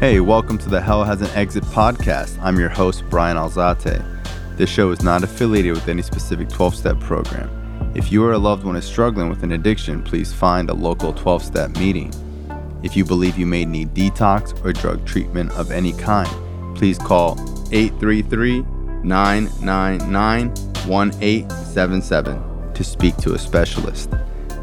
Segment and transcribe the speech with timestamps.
[0.00, 2.38] Hey, welcome to the Hell Has an Exit podcast.
[2.40, 4.00] I'm your host, Brian Alzate.
[4.56, 7.50] This show is not affiliated with any specific 12 step program.
[7.96, 11.12] If you or a loved one is struggling with an addiction, please find a local
[11.12, 12.12] 12 step meeting.
[12.84, 16.30] If you believe you may need detox or drug treatment of any kind,
[16.76, 17.32] please call
[17.72, 18.60] 833
[19.02, 20.48] 999
[20.86, 24.10] 1877 to speak to a specialist.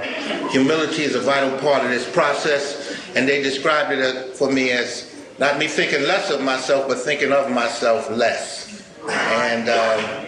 [0.51, 4.71] humility is a vital part of this process, and they described it uh, for me
[4.71, 8.85] as not me thinking less of myself, but thinking of myself less.
[9.09, 10.27] And uh,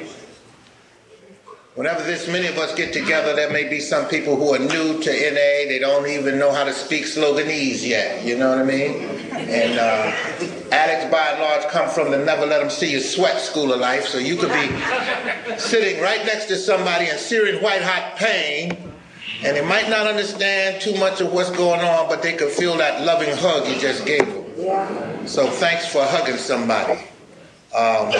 [1.74, 5.00] whenever this many of us get together, there may be some people who are new
[5.00, 5.68] to NA.
[5.68, 8.24] They don't even know how to speak sloganese yet.
[8.24, 9.02] You know what I mean?
[9.32, 10.12] And uh,
[10.70, 13.80] addicts, by and large, come from the never let them see you sweat school of
[13.80, 14.06] life.
[14.06, 18.92] So you could be sitting right next to somebody in searing white hot pain,
[19.42, 22.76] and they might not understand too much of what's going on, but they could feel
[22.76, 25.26] that loving hug you just gave them.
[25.26, 27.00] So thanks for hugging somebody.
[27.76, 28.12] Um,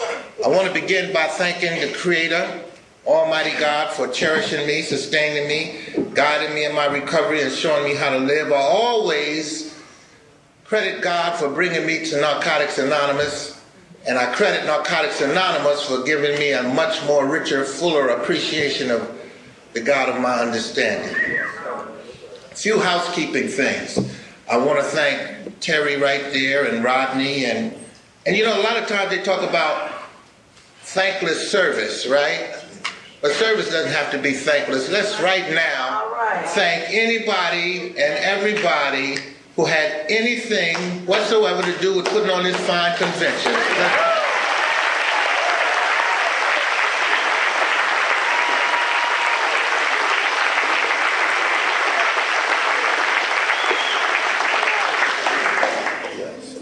[0.00, 2.64] I want to begin by thanking the Creator,
[3.06, 7.94] Almighty God, for cherishing me, sustaining me, guiding me in my recovery, and showing me
[7.94, 8.52] how to live.
[8.52, 9.80] I always
[10.64, 13.62] credit God for bringing me to Narcotics Anonymous,
[14.06, 19.20] and I credit Narcotics Anonymous for giving me a much more richer, fuller appreciation of
[19.74, 21.14] the God of my understanding.
[22.50, 23.98] A few housekeeping things.
[24.50, 27.74] I want to thank Terry right there and Rodney and
[28.24, 29.90] and you know a lot of times they talk about
[30.82, 32.56] thankless service, right?
[33.20, 34.90] But service doesn't have to be thankless.
[34.90, 36.12] Let's right now
[36.48, 39.16] thank anybody and everybody
[39.56, 40.76] who had anything
[41.06, 43.52] whatsoever to do with putting on this fine convention.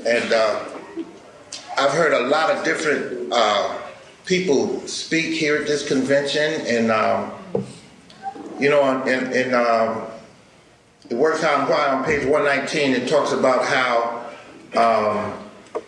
[0.06, 0.69] And uh,
[1.80, 3.78] I've heard a lot of different uh,
[4.26, 7.32] people speak here at this convention, and um,
[8.58, 10.02] you know, in, in um,
[11.08, 14.26] it works out why on page 119 it talks about how
[14.78, 15.82] um,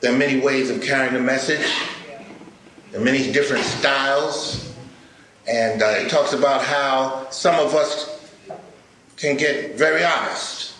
[0.00, 1.66] there are many ways of carrying the message,
[2.92, 4.72] there are many different styles,
[5.48, 8.32] and uh, it talks about how some of us
[9.16, 10.76] can get very honest.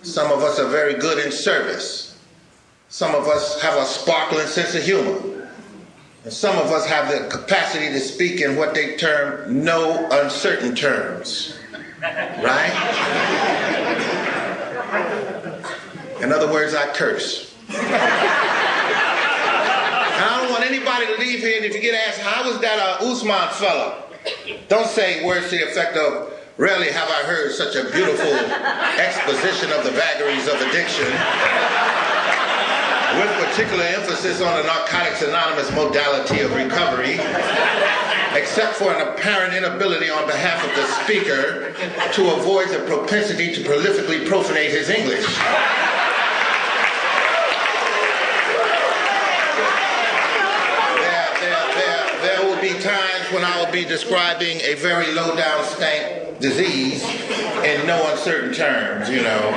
[0.00, 2.05] Some of us are very good in service.
[2.88, 5.48] Some of us have a sparkling sense of humor.
[6.24, 10.74] And some of us have the capacity to speak in what they term no uncertain
[10.74, 11.56] terms.
[12.00, 12.72] Right?
[16.20, 17.54] In other words, I curse.
[17.68, 18.78] I
[20.40, 22.98] don't want anybody to leave here and if you get asked, how was that uh,
[23.04, 24.04] Ousmane fella?
[24.68, 29.72] Don't say words to the effect of, rarely have I heard such a beautiful exposition
[29.72, 31.12] of the vagaries of addiction
[33.16, 37.14] with particular emphasis on the Narcotics Anonymous modality of recovery,
[38.34, 41.72] except for an apparent inability on behalf of the speaker
[42.12, 45.26] to avoid the propensity to prolifically profanate his English.
[52.86, 57.02] Times when I will be describing a very low down stank disease
[57.64, 59.50] in no uncertain terms, you know.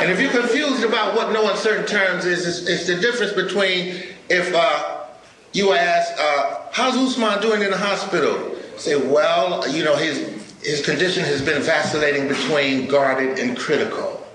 [0.00, 4.02] And if you're confused about what no uncertain terms is, it's, it's the difference between
[4.28, 5.04] if uh,
[5.52, 8.56] you ask, uh, how's Ousmane doing in the hospital?
[8.76, 10.18] Say, well, you know, his,
[10.62, 14.26] his condition has been vacillating between guarded and critical.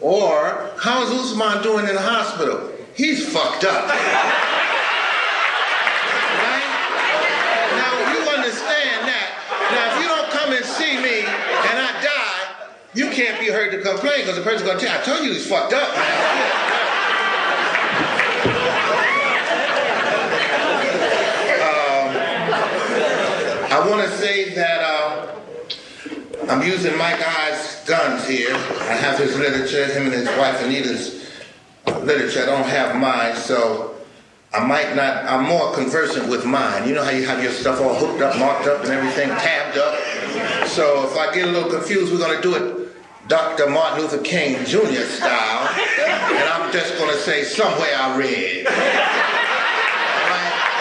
[0.00, 2.72] Or, how's Ousmane doing in the hospital?
[2.94, 3.86] He's fucked up.
[3.86, 3.96] right?
[7.76, 9.28] Now, you understand that.
[9.70, 13.70] Now, if you don't come and see me and I die, you can't be heard
[13.72, 16.56] to complain because the person's to tell you, I told you he's fucked up, man.
[23.72, 25.28] I want to say that uh,
[26.50, 28.52] I'm using Mike I's guns here.
[28.52, 31.24] I have his literature, him and his wife Anita's
[31.86, 32.42] literature.
[32.42, 33.94] I don't have mine, so
[34.52, 36.88] I might not, I'm more conversant with mine.
[36.88, 39.78] You know how you have your stuff all hooked up, marked up, and everything tabbed
[39.78, 39.96] up?
[40.66, 42.80] So if I get a little confused, we're going to do it
[43.28, 43.70] Dr.
[43.70, 45.06] Martin Luther King Jr.
[45.06, 48.66] style, and I'm just going to say, somewhere I read.
[48.66, 48.74] Right?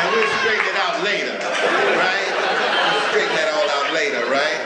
[0.01, 2.25] And we'll straighten it out later, right?
[2.89, 4.57] We'll straighten that all out later, right?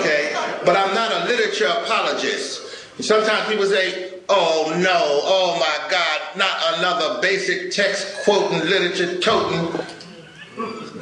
[0.00, 0.32] Okay?
[0.64, 2.62] But I'm not a literature apologist.
[3.00, 9.68] Sometimes people say, oh no, oh my God, not another basic text quoting, literature toting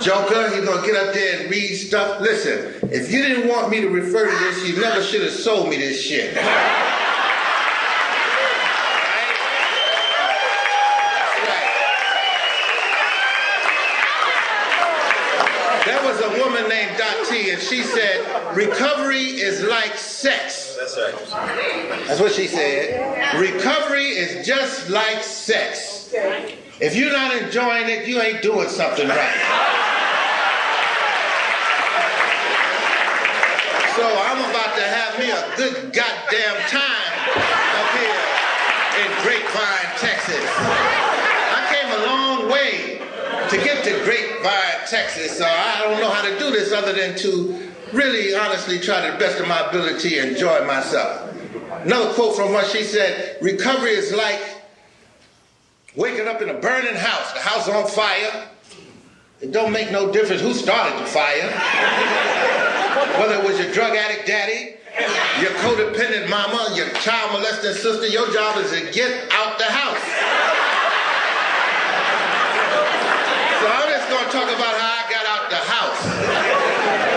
[0.01, 0.51] joker.
[0.51, 2.21] He's gonna get up there and read stuff.
[2.21, 5.69] Listen, if you didn't want me to refer to this, you never should have sold
[5.69, 6.37] me this shit.
[15.87, 20.60] There was a woman named Dot T, and she said, recovery is like sex.
[20.81, 22.07] That's right.
[22.09, 23.39] That's what she said.
[23.39, 26.11] Recovery is just like sex.
[26.81, 29.37] If you're not enjoying it, you ain't doing something right.
[33.95, 37.13] So I'm about to have me a good goddamn time
[37.77, 38.25] up here
[39.05, 40.49] in Grapevine, Texas.
[41.53, 43.03] I came a long way
[43.51, 47.19] to get to Grapevine, Texas, so I don't know how to do this other than
[47.19, 51.35] to really honestly try to the best of my ability to enjoy myself.
[51.85, 54.41] Another quote from her, she said, recovery is like
[55.97, 58.49] waking up in a burning house, the house on fire.
[59.41, 61.49] It don't make no difference who started the fire.
[63.19, 64.77] Whether it was your drug addict daddy,
[65.41, 70.05] your codependent mama, your child molesting sister, your job is to get out the house.
[73.61, 77.10] So I'm just gonna talk about how I got out the house?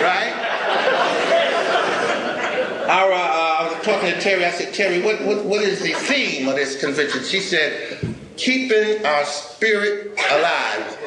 [2.83, 4.43] Our, uh, I was talking to Terry.
[4.43, 7.23] I said, Terry, what, what, what is the theme of this convention?
[7.23, 7.97] She said,
[8.35, 10.97] keeping our spirit alive.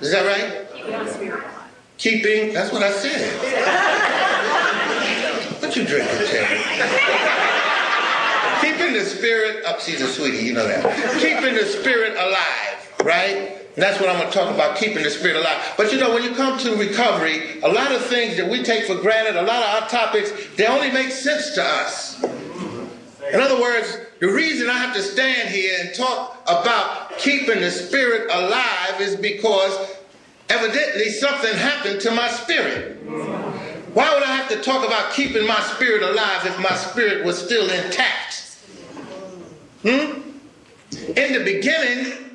[0.00, 0.68] Is that right?
[1.98, 3.32] Keeping, that's what I said.
[5.60, 6.58] What you drinking, Terry?
[8.60, 11.20] Keeping the spirit, up, she's a sweetie, you know that.
[11.20, 13.61] Keeping the spirit alive, right?
[13.74, 15.74] And that's what I'm going to talk about, keeping the spirit alive.
[15.78, 18.84] But you know, when you come to recovery, a lot of things that we take
[18.84, 22.22] for granted, a lot of our topics, they only make sense to us.
[23.32, 27.70] In other words, the reason I have to stand here and talk about keeping the
[27.70, 29.96] spirit alive is because
[30.50, 33.02] evidently something happened to my spirit.
[33.94, 37.42] Why would I have to talk about keeping my spirit alive if my spirit was
[37.42, 38.58] still intact?
[39.82, 40.20] Hmm?
[41.16, 42.31] In the beginning,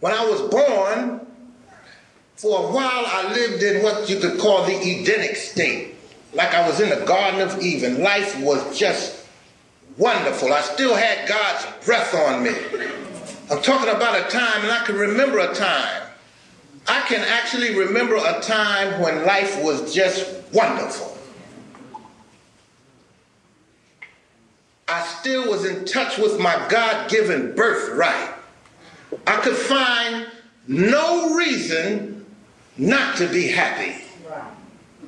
[0.00, 1.20] when I was born,
[2.42, 5.94] For a while, I lived in what you could call the Edenic state,
[6.34, 8.02] like I was in the Garden of Eden.
[8.02, 9.24] Life was just
[9.96, 10.52] wonderful.
[10.52, 12.50] I still had God's breath on me.
[13.48, 16.02] I'm talking about a time, and I can remember a time.
[16.88, 21.11] I can actually remember a time when life was just wonderful.
[24.92, 28.34] I still was in touch with my God given birthright.
[29.26, 30.26] I could find
[30.68, 32.26] no reason
[32.76, 34.04] not to be happy.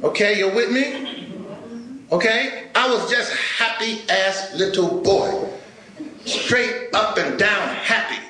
[0.02, 1.28] Okay, you're with me?
[2.10, 2.68] Okay?
[2.74, 5.50] I was just happy ass little boy.
[6.24, 8.22] Straight up and down happy.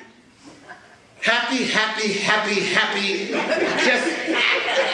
[1.21, 4.11] Happy, happy, happy, happy, just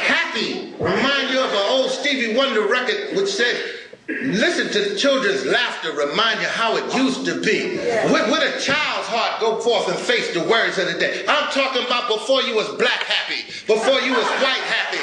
[0.03, 0.74] happy.
[0.80, 3.81] Remind you of an old Stevie Wonder record which said,
[4.22, 7.77] Listen to the children's laughter, remind you how it used to be.
[8.12, 11.24] With, with a child's heart, go forth and face the worries of the day.
[11.27, 15.00] I'm talking about before you was black happy, before you was white happy.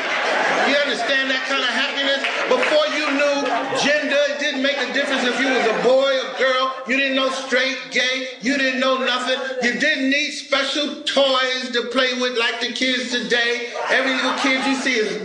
[0.71, 2.21] You understand that kind of happiness?
[2.53, 3.37] Before you knew
[3.81, 6.75] gender, it didn't make a difference if you was a boy or girl.
[6.87, 8.29] You didn't know straight, gay.
[8.41, 9.39] You didn't know nothing.
[9.63, 13.73] You didn't need special toys to play with like the kids today.
[13.89, 15.09] Every little kid you see is.
[15.09, 15.17] You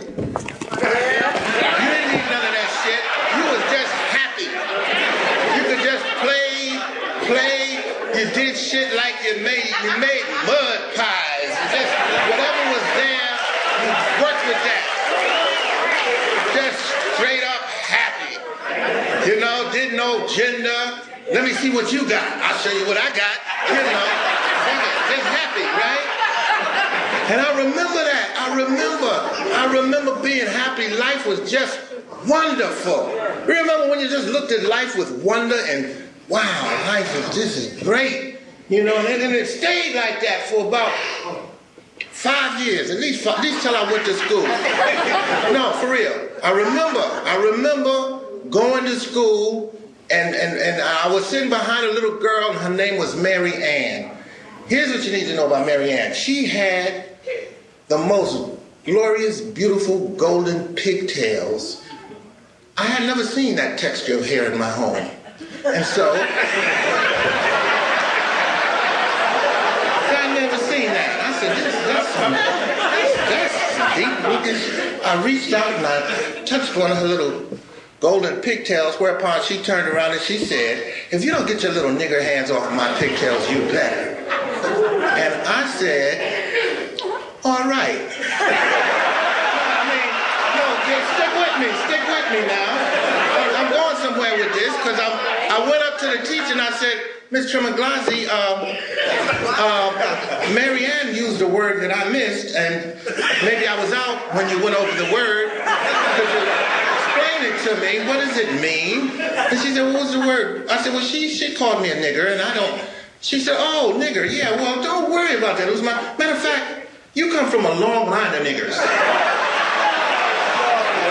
[1.91, 3.01] didn't need none of that shit.
[3.35, 4.47] You was just happy.
[4.47, 6.03] You could just
[7.25, 8.19] play, play.
[8.19, 11.49] You did shit like you made you made mud pies.
[11.49, 11.93] You just
[12.29, 13.31] whatever was there,
[13.83, 13.89] you
[14.21, 14.83] worked with that.
[16.53, 16.79] Just
[17.15, 18.35] straight up happy.
[19.29, 21.01] You know, didn't know gender.
[21.31, 22.23] Let me see what you got.
[22.43, 23.37] I'll show you what I got.
[23.71, 24.07] You know,
[25.09, 26.13] just happy, right?
[27.31, 28.35] And I remember that.
[28.35, 29.13] I remember.
[29.55, 30.89] I remember being happy.
[30.89, 31.79] Life was just
[32.27, 33.07] wonderful.
[33.47, 36.02] Remember when you just looked at life with wonder and
[36.33, 38.39] wow, life is this is great.
[38.67, 40.91] You know, and, and it stayed like that for about
[42.09, 44.41] five years, at least five, at least till I went to school.
[45.53, 46.29] No, for real.
[46.43, 47.01] I remember.
[47.01, 52.49] I remember going to school and, and, and I was sitting behind a little girl,
[52.49, 54.17] and her name was Mary Ann.
[54.67, 56.13] Here's what you need to know about Mary Ann.
[56.13, 57.05] She had
[57.87, 61.83] the most glorious, beautiful golden pigtails.
[62.77, 65.09] I had never seen that texture of hair in my home.
[65.65, 66.17] And so, I
[70.35, 71.23] never seen that.
[71.23, 72.13] I said, this, that's,
[73.31, 74.11] that's, that's deep.
[74.27, 74.59] Lucas.
[75.05, 77.57] I reached out and I touched one of her little
[78.01, 81.91] golden pigtails, whereupon she turned around and she said, if you don't get your little
[81.91, 84.19] nigger hands off my pigtails, you better.
[84.19, 86.99] And I said,
[87.45, 88.03] all right.
[89.71, 90.11] I mean,
[90.59, 93.02] no, just stick with me, stick with me now.
[94.13, 97.01] Somewhere with this because I went up to the teacher and I said,
[97.31, 98.77] Miss Tremaglazi, um,
[99.57, 102.93] uh, Mary Ann used a word that I missed, and
[103.43, 105.49] maybe I was out when you went over the word.
[105.49, 106.45] Could you
[106.93, 108.05] explain it to me?
[108.07, 109.19] What does it mean?
[109.19, 110.67] And she said, what was the word?
[110.69, 112.79] I said, well, she, she called me a nigger, and I don't.
[113.21, 115.67] She said, oh, nigger, yeah, well, don't worry about that.
[115.67, 118.77] It was my, matter of fact, you come from a long line of niggers.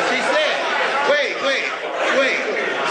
[0.06, 0.54] She said,
[1.10, 1.66] wait, wait,
[2.14, 2.38] wait.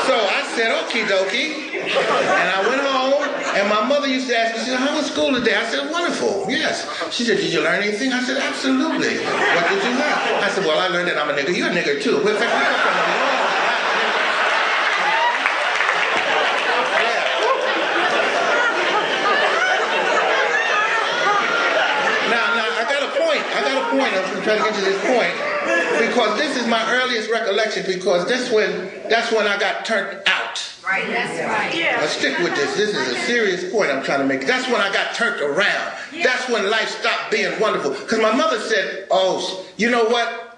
[0.03, 1.71] So I said, okie dokie.
[1.81, 3.23] And I went home,
[3.55, 5.55] and my mother used to ask me, she said, how was school today?
[5.55, 6.87] I said, wonderful, yes.
[7.11, 8.11] She said, did you learn anything?
[8.13, 9.17] I said, absolutely.
[9.19, 10.43] What did you learn?
[10.43, 11.55] I said, well, I learned that I'm a nigger.
[11.55, 12.19] You're a nigger, too.
[12.19, 13.21] In fact, we come from
[22.31, 23.43] now, I got a point.
[23.43, 24.13] I got a point.
[24.13, 25.35] I'm trying to get to this point
[25.99, 27.85] because this is my earliest recollection.
[27.85, 30.21] Because that's when that's when I got turned.
[30.83, 31.75] Right, that's right.
[31.75, 31.97] Yeah.
[32.01, 32.75] Now stick with this.
[32.75, 34.47] This is a serious point I'm trying to make.
[34.47, 35.93] That's when I got turned around.
[36.11, 37.91] That's when life stopped being wonderful.
[37.91, 40.57] Because my mother said, "Oh, you know what?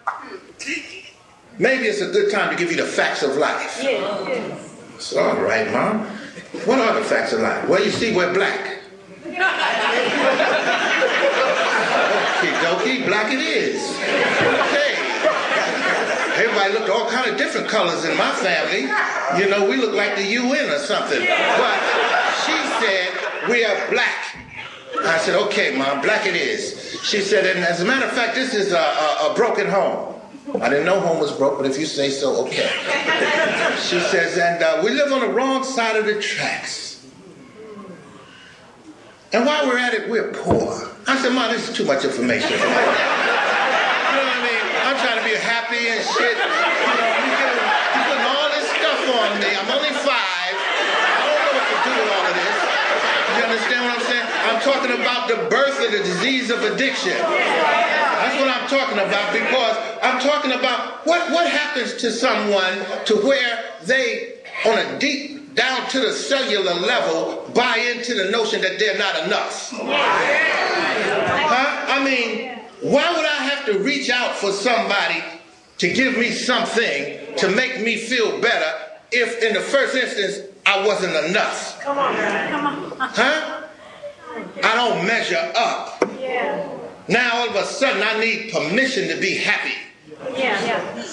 [1.59, 4.57] Maybe it's a good time to give you the facts of life." Yeah.
[4.95, 6.05] It's all right, mom.
[6.65, 7.67] What are the facts of life?
[7.67, 8.79] Well, you see, we're black.
[12.43, 13.89] Okie dokie, black it is.
[13.99, 15.02] Okay.
[16.35, 18.89] Everybody looked all kind of different colors in my family.
[19.39, 21.19] You know, we look like the UN or something.
[21.19, 21.79] But
[22.45, 24.35] she said, we are black.
[25.05, 26.99] I said, okay, mom, black it is.
[27.03, 30.13] She said, and as a matter of fact, this is a, a, a broken home.
[30.61, 32.69] I didn't know home was broke, but if you say so, okay.
[33.83, 37.05] She says, and uh, we live on the wrong side of the tracks.
[39.33, 40.89] And while we're at it, we're poor.
[41.07, 42.51] I said, Mom, this is too much information.
[42.51, 44.72] you know what I mean?
[44.83, 46.35] I'm trying to be happy and shit.
[46.35, 49.47] You know, you get, you putting all this stuff on me.
[49.55, 50.53] I'm only five.
[50.53, 52.55] I don't know what to do with all of this.
[53.33, 54.27] You understand what I'm saying?
[54.43, 57.15] I'm talking about the birth of the disease of addiction.
[57.15, 63.15] That's what I'm talking about because I'm talking about what, what happens to someone to
[63.23, 64.33] where they,
[64.65, 69.25] on a deep, down to the cellular level, buy into the notion that they're not
[69.25, 69.69] enough.
[69.71, 71.85] Huh?
[71.89, 75.23] I mean, why would I have to reach out for somebody
[75.77, 78.71] to give me something to make me feel better
[79.11, 81.79] if in the first instance I wasn't enough?
[81.81, 82.51] Come on, man.
[82.51, 82.97] come on.
[82.99, 83.63] Huh?
[84.63, 86.03] I don't measure up.
[86.19, 86.67] Yeah,
[87.07, 89.73] Now all of a sudden I need permission to be happy.
[90.37, 91.05] yeah, yeah.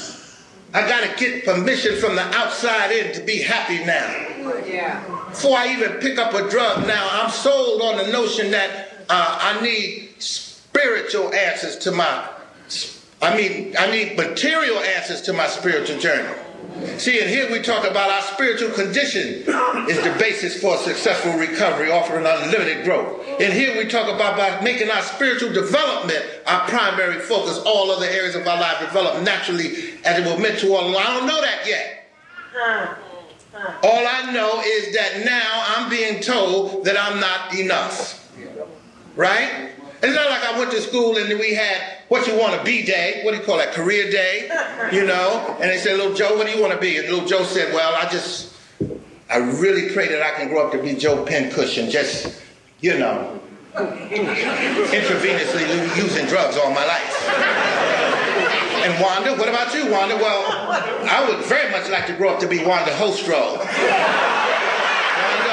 [0.73, 4.07] I gotta get permission from the outside in to be happy now.
[4.67, 5.05] Yeah.
[5.29, 9.39] Before I even pick up a drug now, I'm sold on the notion that uh,
[9.41, 10.10] I need
[10.71, 12.29] spiritual answers to my,
[13.21, 16.33] I mean, I need material answers to my spiritual journey.
[16.99, 19.43] See, and here we talk about our spiritual condition
[19.89, 23.27] is the basis for successful recovery, offering unlimited growth.
[23.41, 28.07] And here we talk about by making our spiritual development our primary focus, all other
[28.07, 30.97] areas of our life develop naturally as it was meant to all.
[30.97, 32.09] I don't know that yet.
[33.83, 38.31] All I know is that now I'm being told that I'm not enough.
[39.17, 39.71] Right?
[40.03, 42.83] It's not like I went to school and we had what you want to be
[42.83, 43.21] day.
[43.23, 43.73] What do you call that?
[43.73, 44.49] Career day.
[44.93, 45.57] You know?
[45.61, 46.97] And they said, little Joe, what do you want to be?
[46.97, 48.55] And little Joe said, well, I just,
[49.29, 51.91] I really pray that I can grow up to be Joe Pincushion.
[51.91, 52.41] Just,
[52.81, 53.41] you know,
[53.75, 57.29] intravenously using drugs all my life.
[58.83, 60.17] And Wanda, what about you, Wanda?
[60.17, 63.37] Well, I would very much like to grow up to be Wanda Hostro.
[63.37, 63.69] Wanda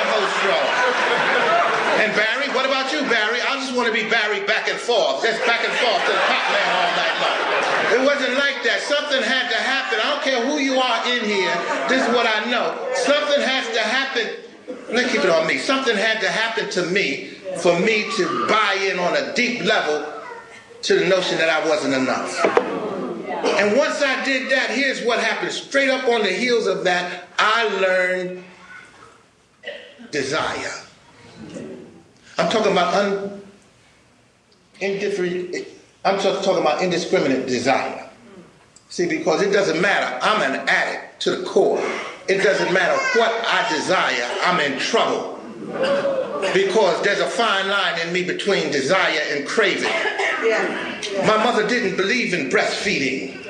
[0.07, 0.57] Hostro.
[1.99, 3.41] And Barry, what about you, Barry?
[3.41, 6.23] I just want to be Barry back and forth, just back and forth to the
[6.27, 7.07] pop man all night.
[7.93, 8.81] It wasn't like that.
[8.83, 9.99] Something had to happen.
[10.03, 11.55] I don't care who you are in here.
[11.87, 12.75] This is what I know.
[12.93, 14.27] Something has to happen.
[14.89, 15.57] Let's keep it on me.
[15.57, 20.13] Something had to happen to me for me to buy in on a deep level
[20.83, 22.45] to the notion that I wasn't enough.
[23.59, 25.51] And once I did that, here's what happened.
[25.51, 28.43] Straight up on the heels of that, I learned
[30.11, 30.73] desire.
[32.37, 33.41] I'm talking about un,
[34.79, 35.55] indifferent,
[36.05, 38.09] I'm just talking about indiscriminate desire.
[38.89, 40.19] See, because it doesn't matter.
[40.21, 41.79] I'm an addict to the core.
[42.29, 45.39] It doesn't matter what I desire, I'm in trouble.
[46.53, 49.89] Because there's a fine line in me between desire and craving.
[51.25, 53.43] My mother didn't believe in breastfeeding.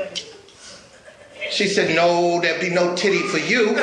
[1.51, 3.69] She said, No, there'll be no titty for you.
[3.69, 3.75] oh,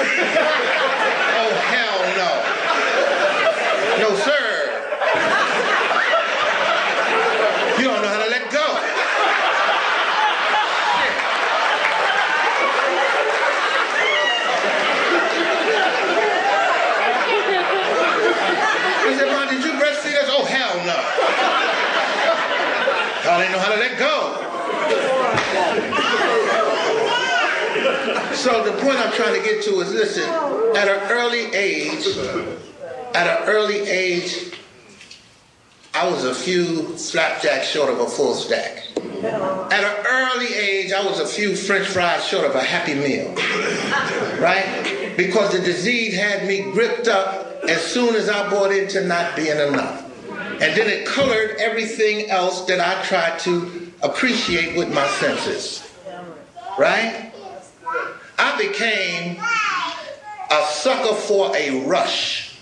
[1.70, 4.08] hell no.
[4.08, 4.54] No, sir.
[7.78, 8.66] You don't know how to let go.
[19.08, 20.28] He said, Mom, did you breastfeed us?
[20.30, 20.96] Oh, hell no.
[23.30, 24.40] I didn't know how to let go.
[28.34, 30.28] So the point I'm trying to get to is listen,
[30.76, 32.06] at an early age,
[33.14, 34.52] at an early age,
[35.94, 38.87] I was a few flapjacks short of a full stack.
[39.24, 43.35] At an early age, I was a few french fries short of a happy meal.
[44.38, 45.14] Right?
[45.16, 49.59] Because the disease had me gripped up as soon as I bought into not being
[49.59, 50.02] enough.
[50.30, 55.90] And then it colored everything else that I tried to appreciate with my senses.
[56.78, 57.33] Right?
[58.38, 59.42] I became
[60.50, 62.59] a sucker for a rush.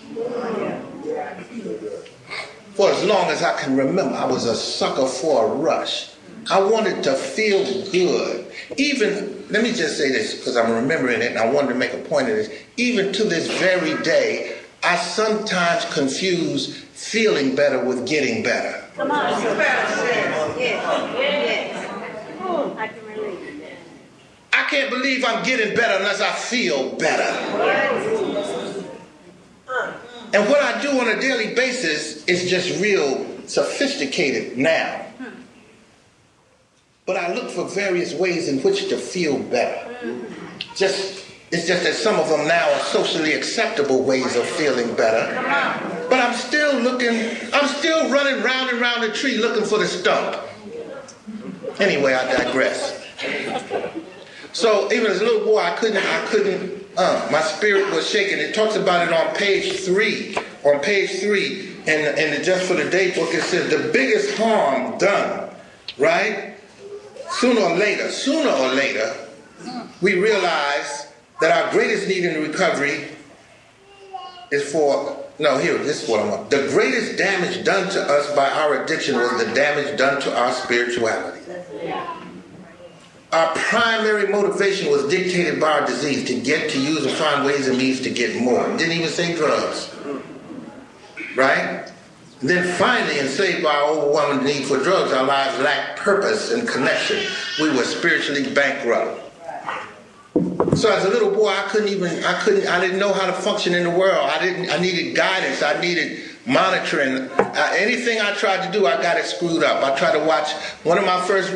[2.73, 6.09] For as long as I can remember, I was a sucker for a rush.
[6.49, 8.51] I wanted to feel good.
[8.77, 11.93] Even, let me just say this because I'm remembering it and I wanted to make
[11.93, 12.49] a point of this.
[12.77, 18.83] Even to this very day, I sometimes confuse feeling better with getting better.
[18.95, 19.29] Come on.
[19.29, 21.89] Yes, yes.
[22.77, 23.39] I can relate.
[24.51, 27.23] I can't believe I'm getting better unless I feel better.
[29.67, 29.93] Uh.
[30.33, 35.05] And what I do on a daily basis is just real sophisticated now.
[37.05, 39.95] But I look for various ways in which to feel better.
[40.75, 45.35] Just it's just that some of them now are socially acceptable ways of feeling better.
[46.09, 47.13] But I'm still looking,
[47.53, 50.41] I'm still running round and round the tree looking for the stump.
[51.79, 53.05] Anyway, I digress.
[54.51, 58.39] So even as a little boy, I couldn't, I couldn't, uh, my spirit was shaken.
[58.39, 60.37] It talks about it on page three.
[60.63, 64.37] On page three, in, in the Just for the Day book, it says the biggest
[64.37, 65.53] harm done,
[65.97, 66.55] right?
[67.31, 69.13] Sooner or later, sooner or later,
[70.01, 71.07] we realize
[71.41, 73.09] that our greatest need in recovery
[74.51, 76.51] is for no, here, this is what I want.
[76.51, 80.51] The greatest damage done to us by our addiction was the damage done to our
[80.53, 81.41] spirituality.
[83.33, 87.67] Our primary motivation was dictated by our disease to get, to use, and find ways
[87.67, 88.63] and means to get more.
[88.77, 89.91] Didn't even say drugs.
[91.35, 91.91] Right?
[92.41, 96.67] And then finally, enslaved by our overwhelming need for drugs, our lives lacked purpose and
[96.67, 97.25] connection.
[97.59, 99.21] We were spiritually bankrupt.
[100.77, 103.33] So as a little boy, I couldn't even, I couldn't, I didn't know how to
[103.33, 104.29] function in the world.
[104.29, 105.63] I didn't, I needed guidance.
[105.63, 107.29] I needed monitoring.
[107.55, 109.83] Anything I tried to do, I got it screwed up.
[109.83, 110.51] I tried to watch,
[110.83, 111.51] one of my first,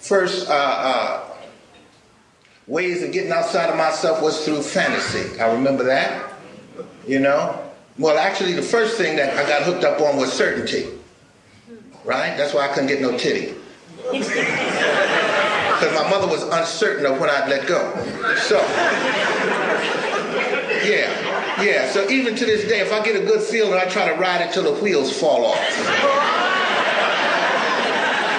[0.00, 1.24] first uh, uh,
[2.66, 5.38] ways of getting outside of myself was through fantasy.
[5.38, 6.32] I remember that,
[7.06, 7.62] you know.
[7.98, 10.88] Well, actually, the first thing that I got hooked up on was certainty,
[12.04, 12.36] right?
[12.36, 13.54] That's why I couldn't get no titty
[14.10, 17.92] because my mother was uncertain of when I'd let go.
[18.36, 18.58] So,
[20.82, 21.90] yeah, yeah.
[21.90, 24.40] So even to this day, if I get a good feeling, I try to ride
[24.40, 26.36] it till the wheels fall off.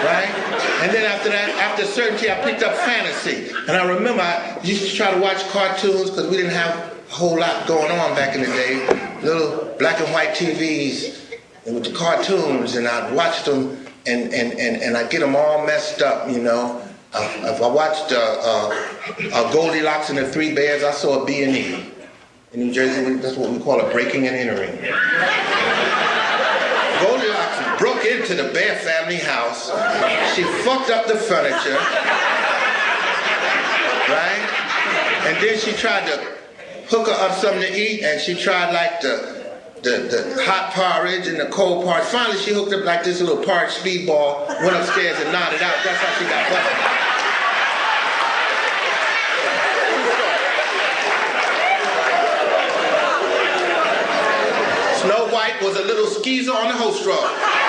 [0.02, 0.41] Right?
[0.82, 3.54] And then after that, after certainty, I picked up fantasy.
[3.68, 6.76] And I remember I used to try to watch cartoons because we didn't have
[7.08, 8.88] a whole lot going on back in the day.
[9.22, 14.82] Little black and white TVs with the cartoons, and I'd watch them and, and, and,
[14.82, 16.82] and I'd get them all messed up, you know.
[17.14, 18.88] If I watched uh, uh,
[19.34, 21.92] uh, Goldilocks and the Three Bears, I saw a B&E.
[22.54, 24.76] In New Jersey, that's what we call a breaking and entering.
[28.02, 29.68] Broke into the Bear family house.
[30.36, 31.78] She fucked up the furniture.
[34.10, 34.42] Right?
[35.28, 36.18] And then she tried to
[36.90, 39.40] hook her up something to eat, and she tried like the
[39.84, 42.06] the, the hot porridge and the cold porridge.
[42.06, 45.76] Finally, she hooked up like this little porridge speedball, went upstairs and nodded out.
[45.84, 46.78] That's how she got busted.
[55.02, 57.61] Snow White was a little skeezer on the host rug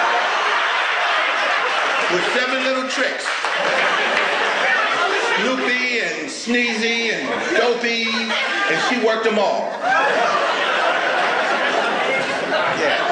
[2.13, 3.25] with seven little tricks.
[5.41, 9.73] Snoopy and Sneezy and Dopey, and she worked them all.
[12.77, 13.09] Yeah.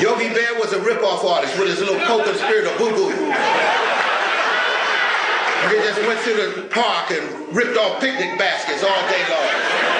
[0.00, 3.10] Yogi Bear was a rip-off artist with his little co-conspirator Boo Boo.
[5.68, 9.95] He just went through the park and ripped off picnic baskets all day long.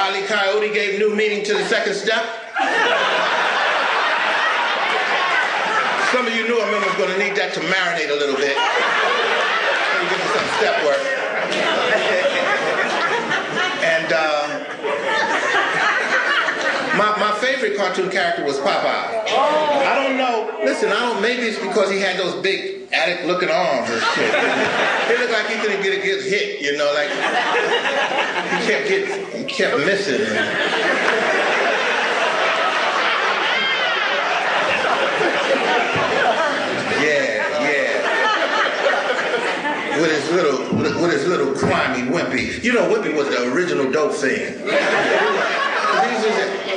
[0.00, 2.24] Wiley Coyote gave new meaning to the second step.
[6.10, 8.56] Some of you new members are going to need that to marinate a little bit.
[8.56, 11.04] Me give you some step work.
[13.84, 14.64] and uh,
[16.96, 19.28] my, my favorite cartoon character was Popeye.
[19.28, 20.60] I don't know.
[20.64, 21.20] Listen, I don't.
[21.20, 24.34] Maybe it's because he had those big addict looking arms shit.
[25.06, 29.26] he looked like he couldn't get a good hit, you know, like he kept getting,
[29.38, 30.20] he kept missing.
[37.00, 37.90] Yeah, yeah.
[40.00, 40.58] With his little,
[41.02, 42.62] with his little crimey Wimpy.
[42.62, 44.56] You know, Wimpy was the original dope thing.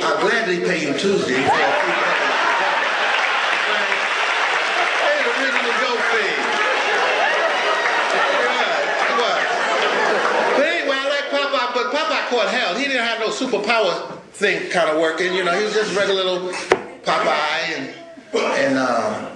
[0.02, 2.03] I'll gladly pay you Tuesday
[12.44, 12.74] Caught hell.
[12.74, 15.32] He didn't have no superpower thing kind of working.
[15.32, 16.50] You know, he was just regular little
[17.02, 17.94] Popeye, and
[18.34, 19.32] and um,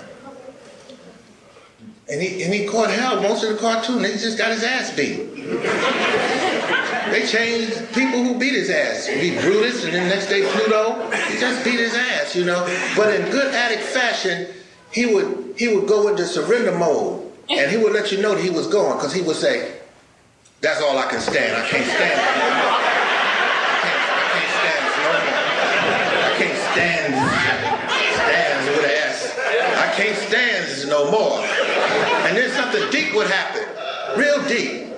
[2.10, 3.22] and he and he caught hell.
[3.22, 5.34] Most of the cartoon, they just got his ass beat.
[7.10, 9.06] They changed people who beat his ass.
[9.06, 11.10] Beat Brutus, and then next day Bluto.
[11.30, 12.62] He just beat his ass, you know.
[12.94, 14.48] But in good addict fashion,
[14.92, 18.44] he would he would go into surrender mode, and he would let you know that
[18.44, 19.77] he was going, because he would say,
[20.60, 21.56] that's all I can stand.
[21.56, 22.26] I can't stand it.
[24.18, 25.38] I can't stand it no more.
[26.24, 27.14] I can't stand
[28.28, 29.18] stands with an S.
[29.78, 30.48] I can't stand
[30.88, 31.38] no more.
[32.26, 33.64] And then something deep would happen.
[34.18, 34.88] Real deep.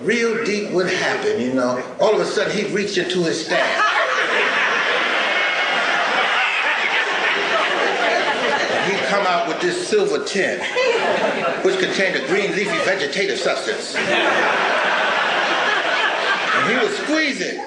[0.00, 1.82] Real deep would happen, you know.
[2.00, 3.66] All of a sudden he'd reach into his staff.
[8.90, 10.60] He'd come out with this silver tin
[11.64, 13.94] which contained a green leafy vegetative substance.
[16.54, 17.58] And he would squeeze it,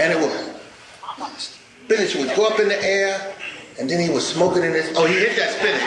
[0.00, 0.32] and it would,
[1.36, 3.34] spinach would go up in the air,
[3.78, 5.82] and then he was smoking in his, oh, he hit that spinach.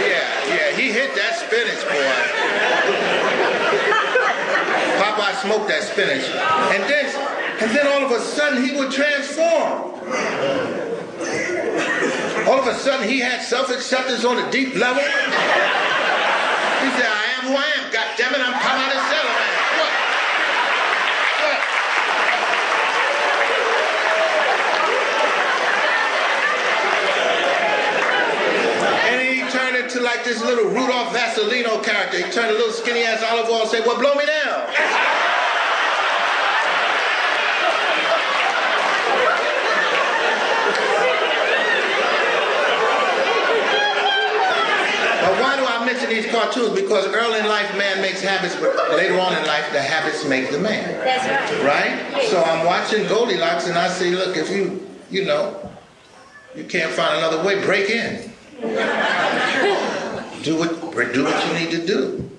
[0.00, 2.12] Yeah, yeah, he hit that spinach, boy.
[5.02, 6.24] Popeye smoked that spinach.
[6.74, 7.06] And then,
[7.60, 9.92] and then all of a sudden he would transform.
[12.48, 15.02] All of a sudden, he had self acceptance on a deep level.
[15.02, 15.08] He
[16.98, 17.92] said, I am who I am.
[17.92, 19.52] God damn it, I'm Palada Salaman.
[19.78, 19.92] What?
[21.42, 21.58] What?
[29.10, 31.12] And he turned into like this little Rudolph
[31.62, 32.18] Valentino character.
[32.18, 34.66] He turned a little skinny ass olive oil and said, Well, blow me down.
[45.22, 45.64] But why do
[46.42, 46.80] These cartoons?
[46.80, 50.50] Because early in life, man makes habits, but later on in life, the habits make
[50.50, 50.88] the man.
[51.04, 52.12] That's right.
[52.14, 52.24] Right?
[52.24, 55.70] So I'm watching Goldilocks and I say, look, if you, you know,
[56.54, 58.30] you can't find another way, break in.
[60.42, 62.30] do what, do what you need to do.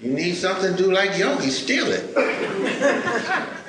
[0.00, 2.04] You need something, do like Yogi, steal it.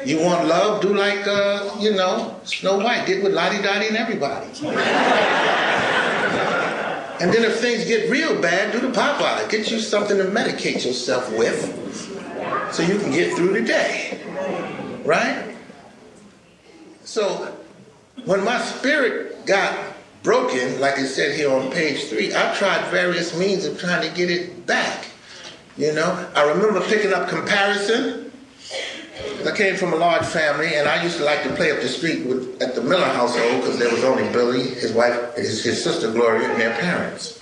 [0.06, 3.98] You want love, do like, uh, you know, Snow White, did with Lottie Dottie and
[3.98, 4.48] everybody.
[7.22, 9.50] And then if things get real bad, do the Popeye.
[9.50, 11.72] Get you something to medicate yourself with
[12.74, 14.22] so you can get through the day.
[15.06, 15.56] Right?
[17.04, 17.56] So
[18.26, 19.78] when my spirit got
[20.24, 24.14] broken, like it said here on page three, I tried various means of trying to
[24.16, 25.06] get it back.
[25.78, 28.25] You know, I remember picking up comparison.
[29.46, 31.88] I came from a large family, and I used to like to play up the
[31.88, 35.82] street with, at the Miller household because there was only Billy, his wife, his, his
[35.82, 37.42] sister Gloria, and their parents.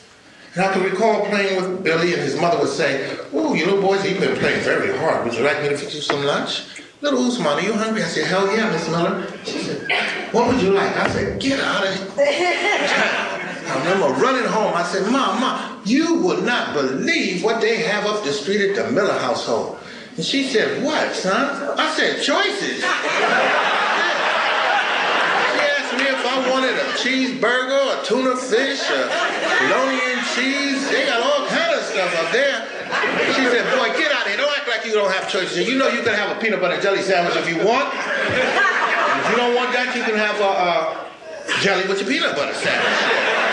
[0.54, 3.82] And I can recall playing with Billy, and his mother would say, "Oh, you little
[3.82, 5.26] boys, you've been playing very hard.
[5.26, 6.62] Would you like me to fix you some lunch?"
[7.02, 8.04] Little Ousmane, are you hungry?
[8.04, 9.92] I said, "Hell yeah, Miss Miller." She said,
[10.32, 13.30] "What would you like?" I said, "Get out of here."
[13.66, 14.74] I remember running home.
[14.76, 18.76] I said, Mom, Mom, you would not believe what they have up the street at
[18.76, 19.80] the Miller household.
[20.16, 21.78] And she said, What, son?
[21.78, 22.84] I said, Choices.
[25.54, 29.06] She asked me if I wanted a cheeseburger, a tuna fish, a
[29.62, 30.90] bologna and cheese.
[30.90, 32.66] They got all kind of stuff up there.
[33.34, 34.38] She said, Boy, get out of here.
[34.38, 35.68] Don't act like you don't have choices.
[35.68, 37.94] You know you can have a peanut butter jelly sandwich if you want.
[37.94, 40.52] If you don't want that, you can have a,
[41.54, 43.53] a jelly with your peanut butter sandwich.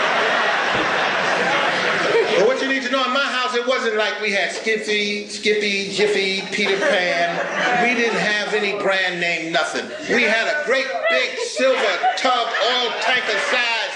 [2.91, 7.87] You know in my house, it wasn't like we had Skippy, Skippy, Jiffy, Peter Pan.
[7.87, 9.87] We didn't have any brand name, nothing.
[10.13, 13.95] We had a great big silver tub, oil tanker size,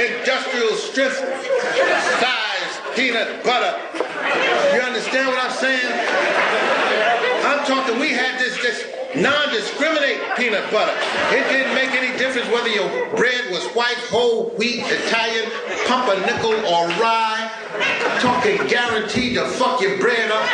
[0.00, 1.20] industrial strength
[2.24, 3.76] size peanut butter.
[4.72, 5.92] You understand what I'm saying?
[7.44, 10.94] I'm talking, we had this, this non-discriminate peanut butter.
[11.30, 15.50] It didn't make any difference whether your bread was white, whole, wheat, Italian,
[15.86, 17.50] pumpernickel, or rye.
[18.20, 20.44] Talking guaranteed to fuck your bread up.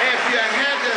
[0.00, 0.92] If you had to,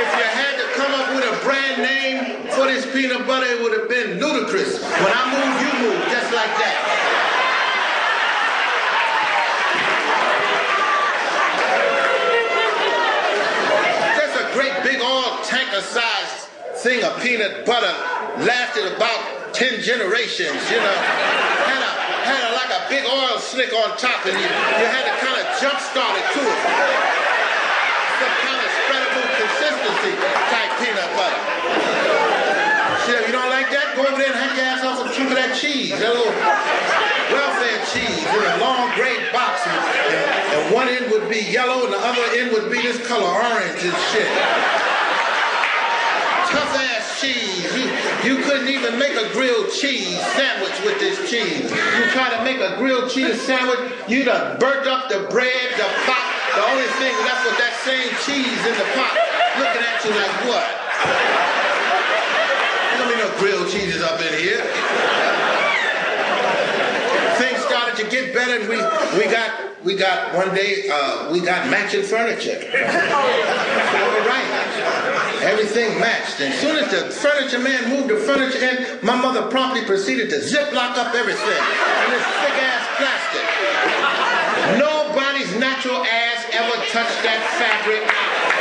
[0.00, 3.62] if you had to come up with a brand name for this peanut butter, it
[3.62, 4.82] would have been ludicrous.
[4.82, 6.78] When I move, you move, just like that.
[14.16, 15.00] Just a great big
[15.80, 16.52] sized
[16.84, 17.94] thing of peanut butter
[18.44, 20.98] lasted about 10 generations, you know.
[21.64, 21.92] Had a,
[22.28, 25.38] had a, like a big oil slick on top and you, you had to kind
[25.40, 26.60] of jump start it to it.
[28.20, 30.12] Some kind of spreadable consistency
[30.52, 31.40] type peanut butter.
[33.08, 33.96] Shit, you don't like that?
[33.96, 36.36] Go over there and have your ass off a chunk of that cheese, that little
[37.32, 39.64] welfare cheese in a long gray box.
[39.64, 43.28] And, and one end would be yellow and the other end would be this color
[43.28, 44.30] orange and shit.
[46.52, 47.64] Tough ass cheese.
[47.72, 47.88] You,
[48.28, 51.70] you couldn't even make a grilled cheese sandwich with this cheese.
[51.70, 55.88] You try to make a grilled cheese sandwich, you done burnt up the bread, the
[56.04, 56.28] pot.
[56.54, 59.16] The only thing left was that same cheese in the pot
[59.58, 60.68] looking at you like what?
[62.92, 65.21] There'll be no grilled cheeses up in here.
[68.02, 68.74] To get better, and we
[69.14, 72.58] we got we got one day uh, we got matching furniture.
[72.58, 74.48] All right,
[75.46, 76.40] everything matched.
[76.40, 80.30] And as soon as the furniture man moved the furniture in, my mother promptly proceeded
[80.30, 83.46] to zip lock up everything in this thick ass plastic.
[84.82, 88.02] Nobody's natural ass ever touched that fabric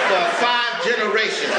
[0.05, 1.57] for five generations.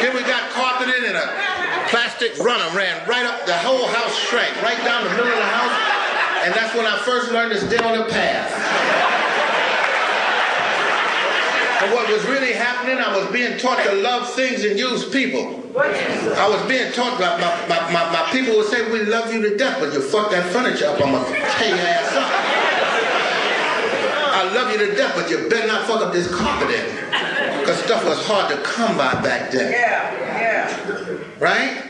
[0.00, 1.59] Then we got carpeted and a
[1.90, 5.44] plastic runner ran right up, the whole house shrank, right down the middle of the
[5.44, 6.46] house.
[6.46, 8.48] And that's when I first learned to stay on the path.
[11.82, 15.58] And what was really happening, I was being taught to love things and use people.
[15.76, 19.42] I was being taught by my, my, my, my people would say, we love you
[19.42, 22.69] to death, but you fuck that furniture up, I'm gonna tear your ass up.
[24.40, 26.86] I love you to death, but you better not fuck up this carpeting.
[27.60, 29.70] Because stuff was hard to come by back then.
[29.70, 31.18] Yeah, yeah.
[31.38, 31.86] Right?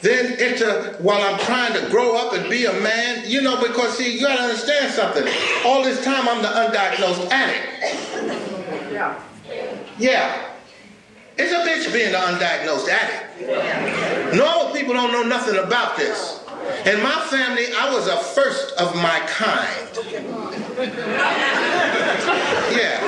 [0.00, 3.96] then into while I'm trying to grow up and be a man, you know, because
[3.98, 5.24] see, you gotta understand something.
[5.64, 8.92] All this time I'm the undiagnosed addict.
[8.92, 9.20] Yeah.
[9.98, 10.50] Yeah.
[11.36, 14.34] It's a bitch being the undiagnosed addict.
[14.36, 16.44] Normal people don't know nothing about this.
[16.86, 19.88] In my family, I was a first of my kind.
[22.72, 23.00] Yeah.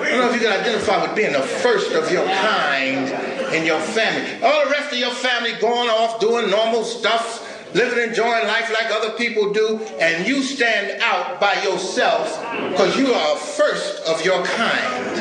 [0.00, 3.08] I don't know if you can identify with being the first of your kind
[3.54, 4.42] in your family.
[4.42, 8.90] All the rest of your family going off doing normal stuff, living, enjoying life like
[8.92, 14.44] other people do, and you stand out by yourself because you are first of your
[14.44, 15.18] kind.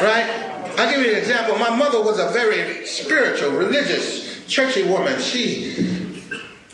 [0.00, 0.48] Right?
[0.78, 1.58] I'll give you an example.
[1.58, 5.20] My mother was a very spiritual, religious, churchy woman.
[5.20, 5.97] She,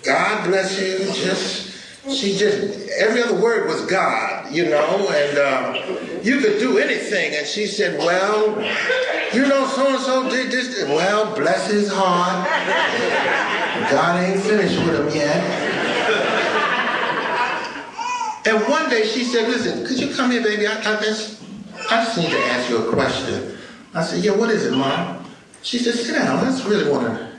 [0.05, 1.73] God bless you, just,
[2.11, 7.35] she just, every other word was God, you know, and uh, you could do anything.
[7.35, 8.51] And she said, well,
[9.35, 10.83] you know, so-and-so did this.
[10.89, 12.47] Well, bless his heart.
[13.91, 15.43] God ain't finished with him yet.
[18.47, 20.67] And one day she said, listen, could you come here, baby?
[20.67, 21.43] I, I, just,
[21.91, 23.57] I just need to ask you a question.
[23.95, 25.25] I said, yeah, what is it, Mom?
[25.63, 26.45] She said, sit down.
[26.45, 27.34] Just really want to,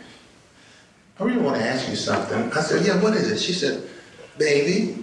[1.17, 2.51] I really want to ask you something.
[2.51, 3.39] I said, yeah, what is it?
[3.39, 3.87] She said,
[4.37, 5.01] baby,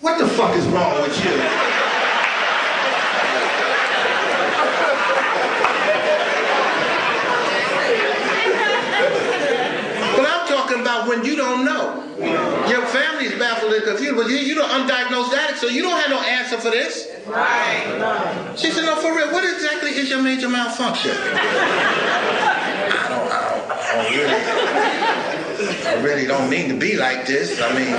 [0.00, 1.30] what the fuck is wrong with you?
[10.16, 12.02] but I'm talking about when you don't know.
[12.68, 16.10] Your family's baffled and confused, but you, you're an undiagnosed addict, so you don't have
[16.10, 17.06] no answer for this.
[17.26, 18.54] Right.
[18.56, 21.12] She said, no, for real, what exactly is your major malfunction?
[21.12, 23.45] I don't, I don't,
[23.78, 27.60] Oh, I really, I really don't mean to be like this.
[27.60, 27.90] I mean,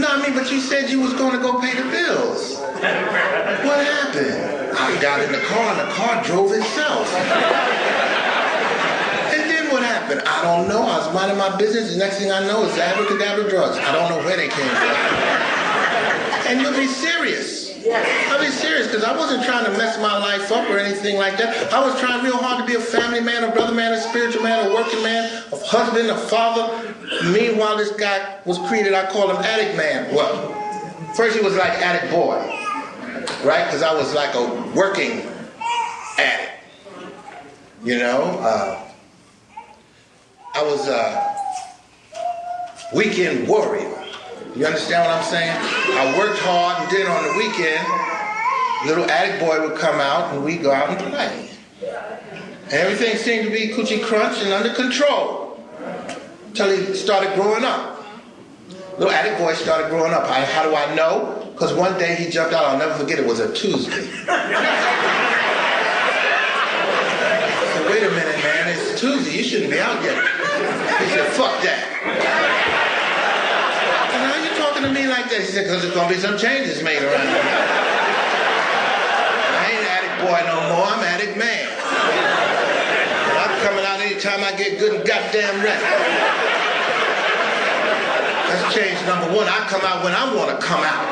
[0.00, 2.56] no, I mean, but you said you was going to go pay the bills.
[2.58, 4.76] What happened?
[4.78, 7.08] I got in the car and the car drove itself
[9.32, 10.20] And then what happened?
[10.26, 10.82] I don't know.
[10.82, 11.92] I was minding my business.
[11.92, 13.78] The next thing I know is the abracadabra drugs.
[13.78, 14.96] I don't know where they came from.
[16.48, 17.65] and you'll be serious.
[17.92, 21.36] I'll be serious because I wasn't trying to mess my life up or anything like
[21.38, 21.72] that.
[21.72, 24.42] I was trying real hard to be a family man, a brother man, a spiritual
[24.42, 26.94] man, a working man, a husband, a father.
[27.30, 30.12] Meanwhile, this guy was created, I call him addict man.
[30.14, 30.52] Well,
[31.14, 32.36] first he was like addict boy,
[33.44, 33.64] right?
[33.66, 35.22] Because I was like a working
[36.18, 36.52] addict.
[37.84, 38.82] You know, uh,
[40.54, 41.36] I was a
[42.94, 44.05] weekend warrior.
[44.54, 45.50] You understand what I'm saying?
[45.52, 47.86] I worked hard and then on the weekend,
[48.86, 51.50] little addict boy would come out and we'd go out and play.
[52.64, 55.60] And everything seemed to be coochie crunch and under control
[56.46, 58.04] until he started growing up.
[58.98, 60.24] Little addict boy started growing up.
[60.24, 61.50] I, how do I know?
[61.52, 63.92] Because one day he jumped out, I'll never forget, it was a Tuesday.
[67.72, 70.16] Said, wait a minute, man, it's Tuesday, you shouldn't be out yet.
[71.00, 72.75] He said, fuck that
[74.86, 75.40] to me like that?
[75.40, 77.42] He said, because there's going to be some changes made around here.
[79.50, 80.86] I ain't addict boy no more.
[80.86, 81.66] I'm addict man.
[81.66, 85.82] And I'm coming out anytime I get good and goddamn ready.
[88.46, 89.48] That's change number one.
[89.50, 91.02] I come out when I want to come out.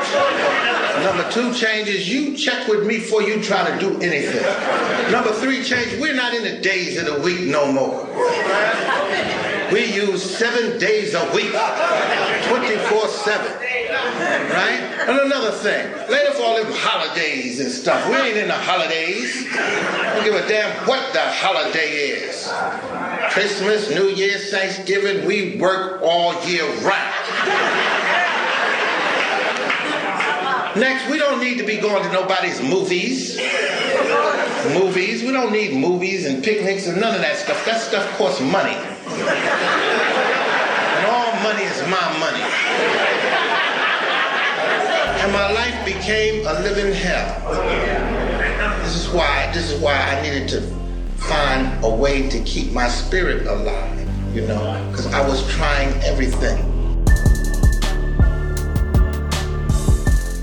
[1.03, 4.41] Number two change is you check with me before you try to do anything.
[5.11, 8.07] Number three change, we're not in the days of the week no more.
[9.71, 13.51] We use seven days a week, 24 7.
[14.51, 14.79] Right?
[15.07, 18.07] And another thing, later for all them holidays and stuff.
[18.07, 19.45] We ain't in the holidays.
[19.51, 22.47] I don't give a damn what the holiday is.
[23.31, 27.85] Christmas, New Year's, Thanksgiving, we work all year round.
[30.75, 33.37] Next, we don't need to be going to nobody's movies.
[34.73, 35.23] Movies.
[35.23, 37.63] We don't need movies and picnics and none of that stuff.
[37.65, 38.75] That stuff costs money.
[39.07, 42.41] And all money is my money.
[45.21, 47.39] And my life became a living hell.
[48.83, 50.61] This is why, this is why I needed to
[51.17, 56.71] find a way to keep my spirit alive, you know, because I was trying everything.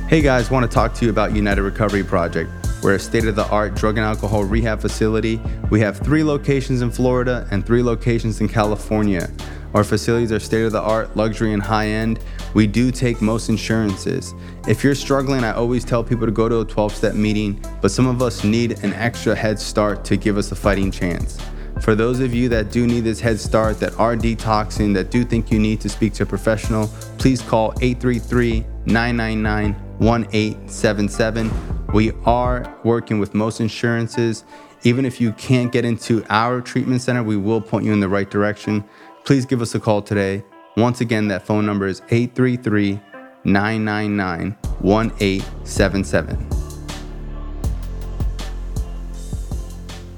[0.09, 2.51] Hey guys, want to talk to you about United Recovery Project.
[2.83, 5.41] We're a state of the art drug and alcohol rehab facility.
[5.70, 9.30] We have three locations in Florida and three locations in California.
[9.72, 12.18] Our facilities are state of the art, luxury, and high end.
[12.55, 14.35] We do take most insurances.
[14.66, 17.93] If you're struggling, I always tell people to go to a 12 step meeting, but
[17.93, 21.39] some of us need an extra head start to give us a fighting chance.
[21.83, 25.24] For those of you that do need this head start, that are detoxing, that do
[25.24, 31.50] think you need to speak to a professional, please call 833 999 1877.
[31.94, 34.44] We are working with most insurances
[34.84, 38.09] Even if you can't get into our treatment center, we will point you in the
[38.09, 38.82] right direction.
[39.24, 40.42] Please give us a call today.
[40.76, 42.98] Once again, that phone number is 833
[43.44, 46.48] 999 1877.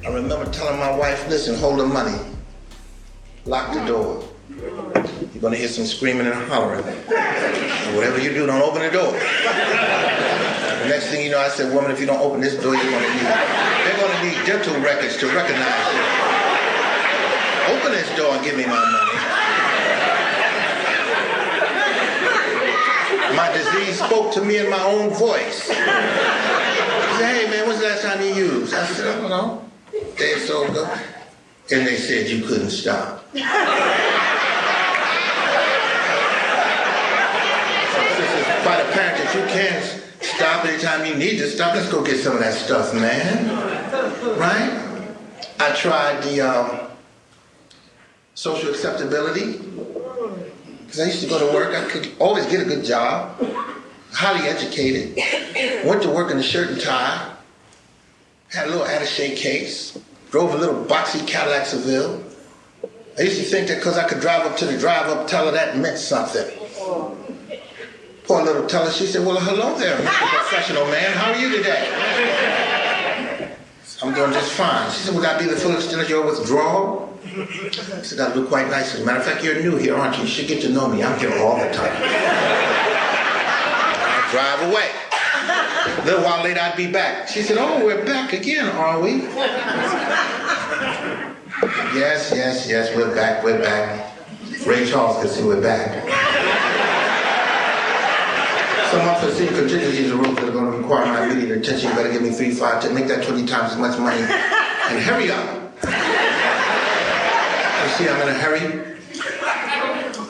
[0.02, 2.18] I remember telling my wife, listen, hold the money.
[3.44, 4.24] Lock the door.
[4.64, 6.84] You're gonna hear some screaming and hollering.
[6.84, 9.12] And whatever you do, don't open the door.
[9.12, 12.90] The next thing you know, I said, woman, if you don't open this door, you're
[12.90, 16.00] gonna need, they're gonna need dental records to recognize you.
[17.76, 19.00] Open this door and give me my money.
[23.36, 25.68] My disease spoke to me in my own voice.
[25.68, 28.72] He said, hey man, when's the last time you used?
[28.74, 29.62] I said, I don't know.
[29.94, 30.88] Or so good.
[31.72, 33.24] And they said you couldn't stop.
[33.32, 33.40] So
[38.18, 38.84] this is quite
[39.34, 41.74] you can't stop anytime you need to stop.
[41.74, 43.48] Let's go get some of that stuff, man.
[44.38, 44.80] Right?
[45.60, 46.80] I tried the um,
[48.34, 49.58] social acceptability.
[50.84, 53.42] Because I used to go to work, I could always get a good job,
[54.12, 55.16] highly educated,
[55.84, 57.32] went to work in a shirt and tie,
[58.50, 59.98] had a little attache case,
[60.30, 62.22] drove a little boxy Cadillac Seville.
[63.18, 65.78] I used to think that because I could drive up to the drive-up teller, that
[65.78, 66.46] meant something.
[68.24, 70.28] Poor little teller, she said, well, hello there, Mr.
[70.48, 71.12] Professional Man.
[71.12, 71.90] How are you today?
[74.02, 74.90] I'm doing just fine.
[74.90, 77.12] She said, would that be the full extent of your withdrawal?
[77.22, 78.94] I said, I look quite nice.
[78.94, 80.22] As a matter of fact, you're new here, aren't you?
[80.22, 81.02] You should get to know me.
[81.02, 81.92] I'm here all the time.
[83.92, 84.90] I drive away.
[86.02, 87.28] A little while later, I'd be back.
[87.28, 89.22] She said, oh, we're back again, are we?
[91.92, 94.16] yes, yes, yes, we're back, we're back.
[94.66, 96.23] Ray Charles can see we're back.
[98.94, 101.90] Some unforeseen contingencies arose that are going to require my immediate attention.
[101.90, 104.22] You better give me three, five, ten, make that 20 times as much money.
[104.86, 105.46] And hurry up.
[105.82, 105.88] You
[107.96, 108.68] see, I'm in a hurry.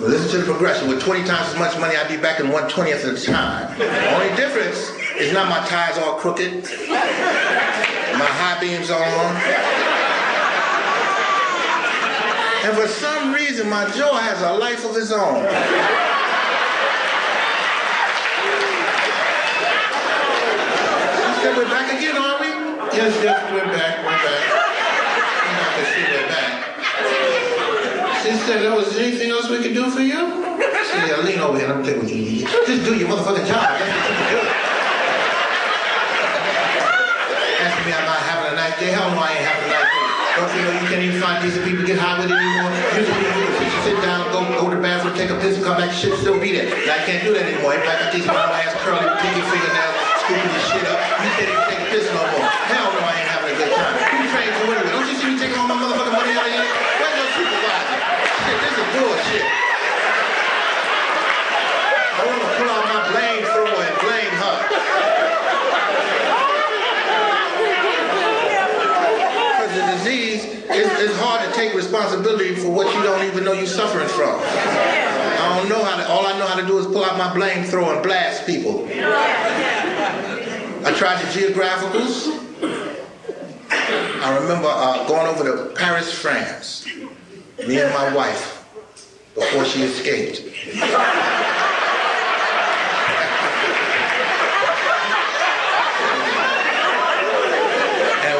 [0.01, 0.89] Well, listen to the progression.
[0.89, 3.77] With 20 times as much money, I'd be back in 120th of the time.
[3.77, 9.37] The only difference is not my tires all crooked, my high beams are on.
[12.65, 15.45] And for some reason, my jaw has a life of its own.
[21.55, 22.50] We're back again, are we?
[22.98, 24.42] Yes, yes, we're back, we're back.
[25.46, 26.50] And I can see we're back.
[28.26, 30.18] She said, oh, is there anything else we can do for you?
[30.82, 32.42] She said, lean over here, let me play with you.
[32.42, 33.70] Just do your motherfucking job.
[33.70, 33.86] That's.
[37.62, 38.90] Asking me am I having a nice day?
[38.90, 40.02] Hell no, I ain't having a nice day.
[40.34, 42.74] Don't you know you can't even find decent people get high with it anymore?
[42.98, 46.18] Usually sit down, go, go to the bathroom, take a piss, and come back, shit
[46.18, 46.66] still be there.
[46.66, 47.78] I can't do that anymore.
[47.78, 49.94] Everybody got these long ass curly pinky fingernails,
[50.25, 50.97] scooping this shit up.
[51.20, 52.49] You can't even take a piss no more.
[52.72, 53.93] Hell no, I ain't having a good time.
[53.93, 54.89] You trained to anyway?
[54.89, 56.64] Don't you see me taking all my motherfucking money out of here?
[56.64, 58.01] Where's your supervisor?
[58.41, 59.45] Shit, this is bullshit.
[62.14, 64.57] I want to pull out my blame thrower and blame her.
[69.53, 70.41] Because the disease,
[70.72, 74.41] it's, it's hard to take responsibility for what you don't even know you're suffering from.
[74.41, 77.35] I don't know how to, all I know how to do is pull out my
[77.35, 78.89] blame thrower and blast people.
[80.87, 82.28] I tried the geographicals.
[83.80, 86.87] I remember uh, going over to Paris, France,
[87.66, 88.68] me and my wife,
[89.35, 90.41] before she escaped.
[90.41, 90.51] And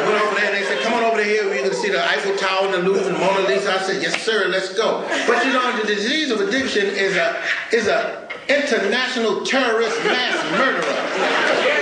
[0.07, 2.71] went over there they said, come on over here, we're gonna see the Eiffel Tower
[2.71, 3.73] the Louvre and Mona Lisa.
[3.73, 5.01] I said, yes sir, let's go.
[5.27, 7.41] But you know, the disease of addiction is a
[7.71, 11.74] is a international terrorist mass murderer.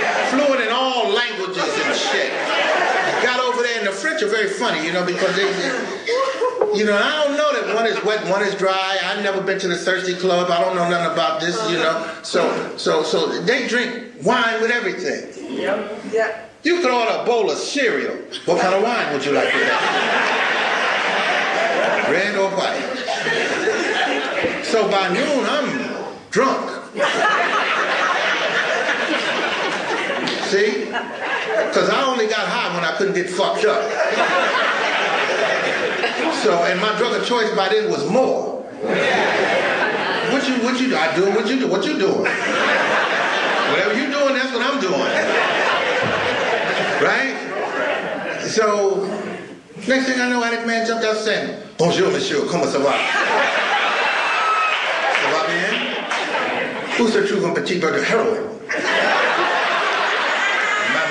[1.24, 2.32] Fluent languages and shit.
[3.22, 5.46] Got over there and the French are very funny, you know, because they,
[6.76, 8.98] you know, I don't know that one is wet, one is dry.
[9.02, 10.50] I've never been to the thirsty club.
[10.50, 12.14] I don't know nothing about this, you know.
[12.22, 15.30] So, so, so they drink wine with everything.
[15.56, 16.04] Yep.
[16.12, 16.50] Yep.
[16.62, 18.16] You could order a bowl of cereal.
[18.46, 20.10] What kind of wine would you like with that?
[22.10, 22.82] Red or white?
[24.64, 27.63] So by noon, I'm drunk.
[30.50, 30.84] See?
[30.84, 33.82] Because I only got high when I couldn't get fucked up.
[36.42, 38.62] So, and my drug of choice by then was more.
[40.30, 40.96] What you, what you do?
[40.96, 41.68] I do what you do.
[41.68, 42.24] What you doing?
[43.70, 45.10] Whatever you doing, that's what I'm doing.
[47.00, 47.34] Right?
[48.42, 49.06] So,
[49.88, 52.92] next thing I know, Addict Man jumped out saying, Bonjour, monsieur, comment ça va?
[55.22, 55.70] Ça va bien?
[57.00, 58.54] Où se trouve un petit de heroin?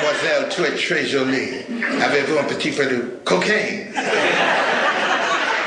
[0.03, 1.65] Mademoiselle es très jolie.
[2.01, 3.87] Avez-vous un petit peu de cocaine?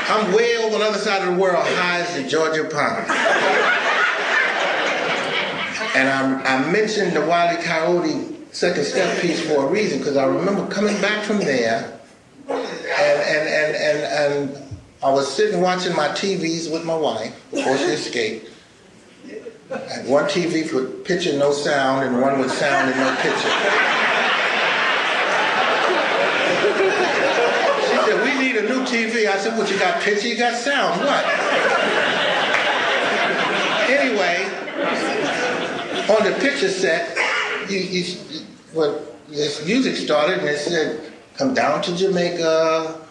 [0.09, 3.05] I'm way over on the other side of the world, high as the Georgia Pine.
[5.95, 7.63] And I, I mentioned the Wile E.
[7.63, 11.99] Coyote second step piece for a reason, because I remember coming back from there,
[12.47, 14.57] and, and, and, and, and
[15.03, 18.49] I was sitting watching my TVs with my wife before she escaped.
[19.69, 23.97] And one TV with picture, no sound, and one with sound and no picture.
[27.87, 29.27] She said, we need a new TV.
[29.27, 31.25] I said, what, you got picture, you got sound, what?
[33.89, 34.43] Anyway,
[36.09, 37.17] on the picture set,
[37.69, 43.01] you, you, well, this music started and it said, come down to Jamaica,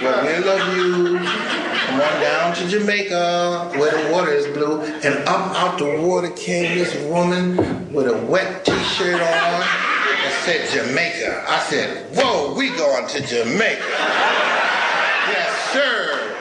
[0.00, 1.18] where we love you.
[1.18, 4.80] Come on down to Jamaica, where the water is blue.
[4.80, 10.68] And up out the water came this woman with a wet t-shirt on and said
[10.70, 11.44] Jamaica.
[11.48, 14.71] I said, whoa, we going to Jamaica.
[15.72, 16.38] Sir.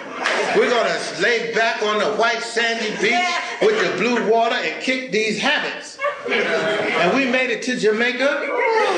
[0.57, 3.25] We're gonna lay back on the white sandy beach
[3.61, 5.97] with the blue water and kick these habits.
[6.29, 8.29] And we made it to Jamaica,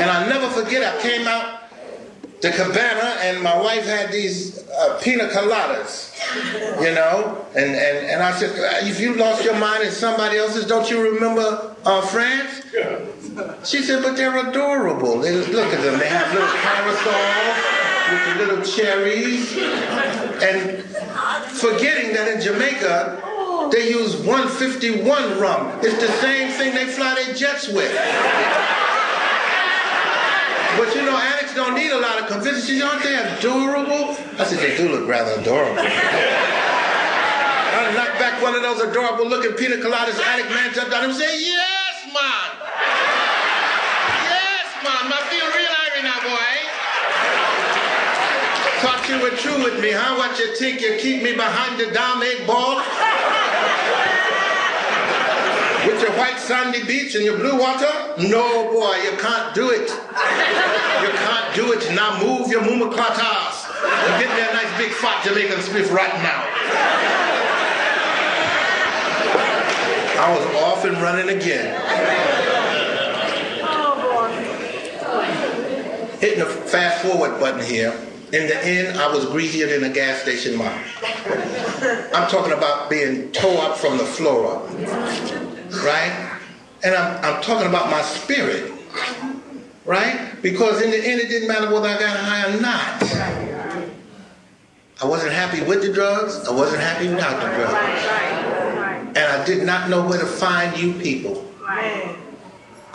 [0.02, 1.60] and I'll never forget, I came out
[2.42, 6.12] the cabana and my wife had these uh, pina coladas,
[6.82, 8.52] you know, and, and, and I said,
[8.86, 12.66] if you lost your mind in somebody else's, don't you remember uh, France?
[13.64, 15.20] She said, but they're adorable.
[15.20, 19.54] They, look at them, they have little parasols with the little cherries,
[20.44, 20.84] and
[21.50, 23.20] forgetting that in Jamaica,
[23.72, 25.80] they use 151 rum.
[25.82, 27.92] It's the same thing they fly their jets with.
[30.78, 32.82] But you know, addicts don't need a lot of convincing.
[32.82, 34.18] Aren't they adorable?
[34.40, 35.86] I said, they do look rather adorable.
[37.74, 40.20] I knocked back one of those adorable looking pina coladas.
[40.20, 42.50] Addict man jumped him and said, yes, man.
[44.26, 45.14] Yes, man.
[45.14, 46.53] I feel real irie now, boy.
[49.04, 50.16] Thought you were true with me, huh?
[50.16, 50.80] What you think?
[50.80, 52.78] You keep me behind the damn egg ball?
[55.86, 57.92] With your white sandy beach and your blue water?
[58.18, 59.90] No, boy, you can't do it.
[59.92, 61.92] You can't do it.
[61.94, 66.48] Now move your mumaklatas and get me a nice big fat Jamaican spliff right now.
[70.16, 71.76] I was off and running again.
[73.68, 74.32] Oh, boy.
[76.20, 77.94] Hitting the fast forward button here.
[78.34, 80.78] In the end, I was greasier than a gas station mom.
[82.14, 86.40] I'm talking about being tore up from the floor up right?
[86.84, 88.72] And I'm, I'm talking about my spirit,
[89.86, 90.32] right?
[90.42, 93.94] Because in the end, it didn't matter whether I got high or not.
[95.02, 96.48] I wasn't happy with the drugs.
[96.48, 99.18] I wasn't happy without the drugs.
[99.18, 101.50] And I did not know where to find you people.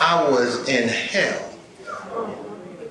[0.01, 1.53] I was in hell.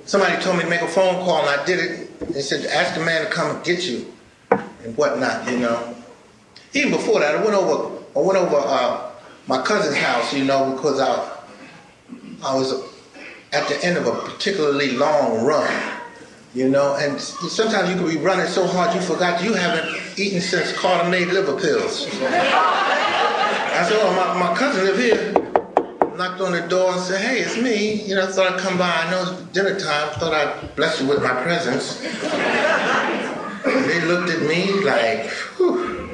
[0.05, 2.08] Somebody told me to make a phone call, and I did it.
[2.21, 4.13] They said, ask the man to come and get you
[4.51, 5.95] and whatnot, you know.
[6.75, 9.11] Even before that, I went over, I went over uh,
[9.47, 11.37] my cousin's house, you know, because I,
[12.45, 12.73] I was
[13.53, 15.93] at the end of a particularly long run,
[16.55, 20.41] you know, and sometimes you could be running so hard you forgot you haven't eaten
[20.41, 20.73] since
[21.11, 22.07] made liver pills.
[22.21, 25.38] I said, oh, my, my cousin live here.
[26.19, 28.03] Knocked on the door and said, hey, it's me.
[28.03, 28.91] You know, I thought I'd come by.
[28.91, 30.11] I know it's dinner time.
[30.19, 32.01] Thought I'd bless you with my presence.
[32.01, 36.09] they looked at me like, whew.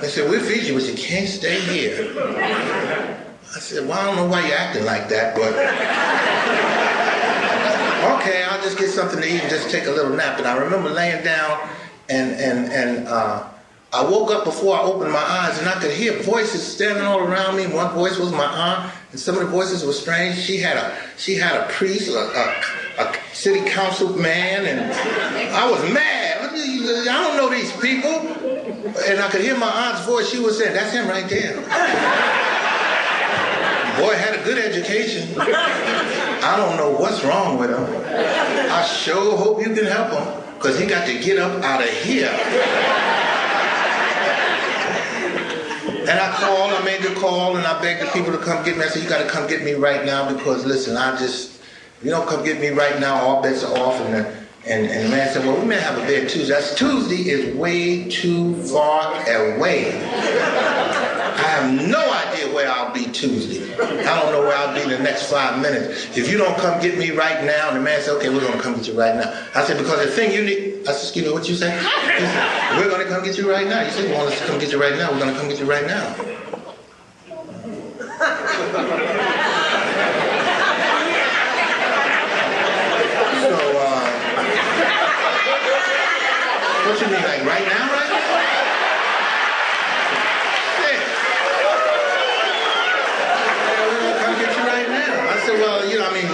[0.00, 2.14] They said, we'll feed you, but you can't stay here.
[2.16, 5.52] I said, well, I don't know why you're acting like that, but
[8.20, 10.38] okay, I'll just get something to eat and just take a little nap.
[10.38, 11.68] And I remember laying down
[12.08, 13.44] and, and, and uh,
[13.94, 17.20] I woke up before I opened my eyes and I could hear voices standing all
[17.20, 17.68] around me.
[17.68, 20.36] One voice was my aunt, and some of the voices were strange.
[20.36, 24.92] She had a, she had a priest, a, a, a city council man, and
[25.54, 26.38] I was mad.
[26.42, 28.10] I don't know these people.
[29.06, 30.28] And I could hear my aunt's voice.
[30.28, 31.54] She was saying, that's him right there.
[33.96, 35.40] Boy had a good education.
[35.40, 37.86] I don't know what's wrong with him.
[38.72, 41.88] I sure hope you can help him because he got to get up out of
[41.88, 42.32] here.
[46.06, 48.76] And I called, I made the call, and I begged the people to come get
[48.76, 48.84] me.
[48.84, 51.62] I said, you got to come get me right now because, listen, I just,
[51.98, 53.98] if you don't come get me right now, all bets are off.
[54.02, 56.52] And the, and, and the man said, well, we may have a bed Tuesday.
[56.52, 59.92] That's Tuesday is way too far away.
[61.34, 63.74] I have no idea where I'll be Tuesday.
[63.74, 66.16] I don't know where I'll be in the next five minutes.
[66.16, 68.52] If you don't come get me right now, and the man said, okay, we're going
[68.52, 69.32] to come get you right now.
[69.54, 71.70] I said, because the thing you need, I said, excuse me, what you say?
[71.76, 73.82] Said, we're going to come get you right now.
[73.82, 75.10] You said you want us to come get you right now.
[75.10, 76.14] We're going to come get you right now.
[76.14, 76.22] so,
[83.74, 84.10] uh,
[86.86, 88.53] what you mean, like right now, right now?
[95.46, 96.28] Said, well, you know, I mean,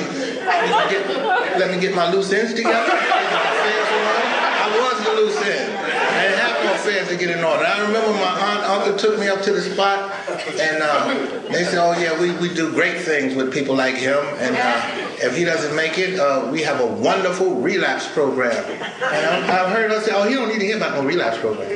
[0.91, 2.91] get, let me get my loose ends together.
[2.93, 5.77] I was the loose end.
[5.77, 7.65] I didn't have no affairs to get in order.
[7.65, 10.13] I remember my aunt, uncle took me up to the spot,
[10.59, 11.09] and uh,
[11.51, 14.83] they said, oh yeah, we, we do great things with people like him, and uh,
[15.23, 18.65] if he doesn't make it, uh, we have a wonderful relapse program.
[18.65, 21.39] And I- I've heard us say, oh, he don't need to hear about no relapse
[21.39, 21.69] program.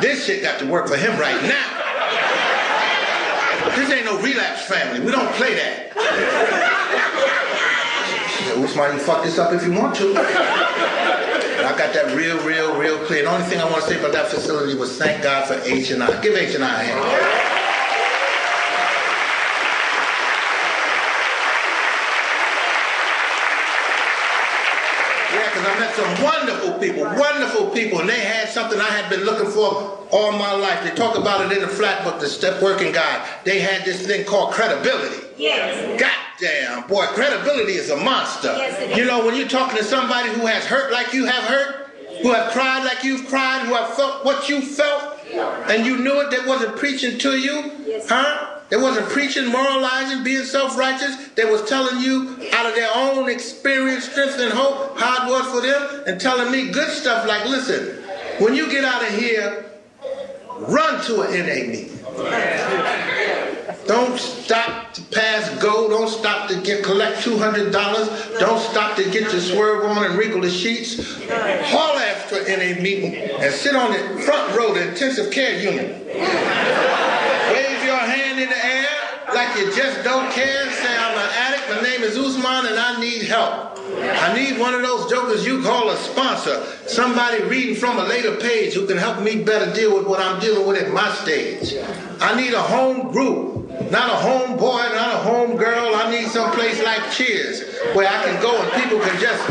[0.00, 1.82] This shit got to work for him right now.
[4.06, 5.00] Ain't no relapse family.
[5.00, 5.90] We don't play that.
[8.38, 10.14] Said, Ousmane, you fuck this up if you want to.
[10.16, 13.24] I got that real, real, real clear.
[13.24, 15.90] The only thing I want to say about that facility was thank God for H
[15.90, 16.20] and I.
[16.22, 17.00] Give H and I a hand.
[25.34, 29.08] Yeah, because I met some wonderful people, wonderful people, and they had something I had
[29.10, 30.84] been looking for all my life.
[30.84, 33.26] They talk about it in the flat book, the Step Working Guide.
[33.44, 35.24] They had this thing called credibility.
[35.36, 36.00] Yes.
[36.00, 38.54] Goddamn, boy, credibility is a monster.
[38.56, 38.96] Yes, it is.
[38.98, 41.90] You know, when you're talking to somebody who has hurt like you have hurt,
[42.22, 45.18] who have cried like you've cried, who have felt what you felt,
[45.68, 48.08] and you knew it, they wasn't preaching to you, Yes.
[48.08, 48.55] huh?
[48.68, 51.28] They wasn't preaching, moralizing, being self-righteous.
[51.34, 55.46] They was telling you out of their own experience, strength, and hope how it was
[55.52, 58.02] for them, and telling me good stuff like, listen,
[58.38, 59.66] when you get out of here,
[60.58, 61.92] run to an NA meeting.
[63.86, 65.88] Don't stop to pass go.
[65.88, 68.08] Don't stop to get collect two hundred dollars.
[68.40, 70.98] Don't stop to get your swerve on and wrinkle the sheets.
[71.30, 71.96] Haul
[72.32, 76.04] an NA meeting and sit on the front row of the intensive care unit.
[76.06, 78.88] Wave your hand in the air
[79.36, 80.64] like you just don't care.
[80.72, 81.68] Say, I'm an addict.
[81.68, 83.76] My name is Ousmane and I need help.
[84.24, 86.64] I need one of those jokers you call a sponsor.
[86.86, 90.40] Somebody reading from a later page who can help me better deal with what I'm
[90.40, 91.76] dealing with at my stage.
[92.18, 95.94] I need a home group, not a home boy, not a home girl.
[95.94, 97.60] I need some place like Cheers
[97.92, 99.44] where I can go and people can just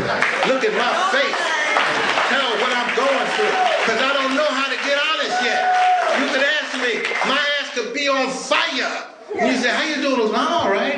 [0.50, 3.54] look at my face and tell what I'm going through.
[3.86, 5.62] Because I don't know how to get honest yet.
[6.18, 9.14] You could ask me, my ass could be on fire.
[9.38, 10.34] And you say, how you doing?
[10.34, 10.96] I'm all right.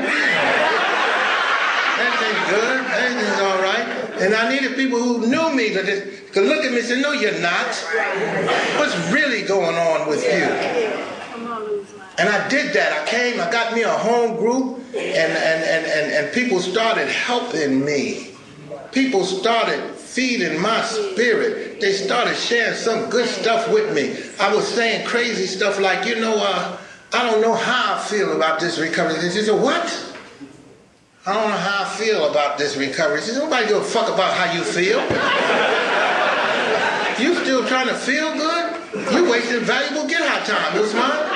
[1.98, 2.86] Everything's good.
[2.86, 3.86] Everything's all right.
[4.20, 7.00] And I needed people who knew me to just could look at me and say,
[7.00, 7.66] no, you're not.
[8.78, 10.44] What's really going on with you?
[12.18, 12.92] And I did that.
[12.92, 17.08] I came, I got me a home group, and, and, and, and, and people started
[17.08, 18.32] helping me.
[18.92, 21.80] People started feeding my spirit.
[21.80, 24.16] They started sharing some good stuff with me.
[24.40, 26.76] I was saying crazy stuff like, you know, uh,
[27.12, 29.14] I don't know how I feel about this recovery.
[29.14, 30.14] They said, what?
[31.26, 33.20] I don't know how I feel about this recovery.
[33.20, 35.00] She said, nobody give a fuck about how you feel.
[37.18, 38.76] You still trying to feel good?
[39.12, 41.28] You wasting valuable get out time, Ousmane.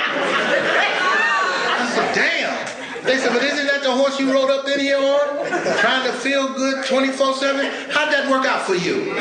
[1.75, 3.05] I said, damn.
[3.05, 5.45] They said, but isn't that the horse you rode up in here on?
[5.81, 7.91] Trying to feel good 24-7?
[7.91, 9.13] How'd that work out for you?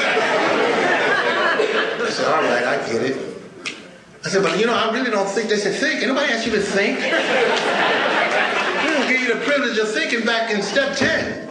[2.05, 3.40] I said, all right, I get it.
[4.23, 6.03] I said, but you know, I really don't think they said think.
[6.03, 6.99] Anybody asked you to think?
[8.81, 11.47] We don't give you the privilege of thinking back in step 10.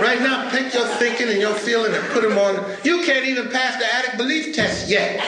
[0.00, 2.64] Right now, pick your thinking and your feeling and put them on.
[2.82, 5.20] You can't even pass the addict belief test yet.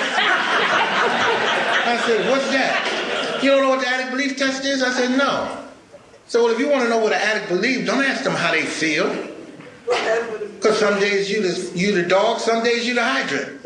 [1.86, 3.40] I said, what's that?
[3.42, 4.82] You don't know what the addict belief test is?
[4.82, 5.64] I said, no.
[6.26, 8.50] So well, if you want to know what an addict believes, don't ask them how
[8.50, 9.08] they feel.
[9.86, 13.60] Because some days you the, you the dog, some days you the hydrant.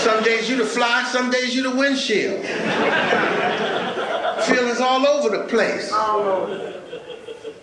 [0.00, 2.44] Some days you the fly, some days you the windshield.
[4.44, 5.90] Feelings all over the place.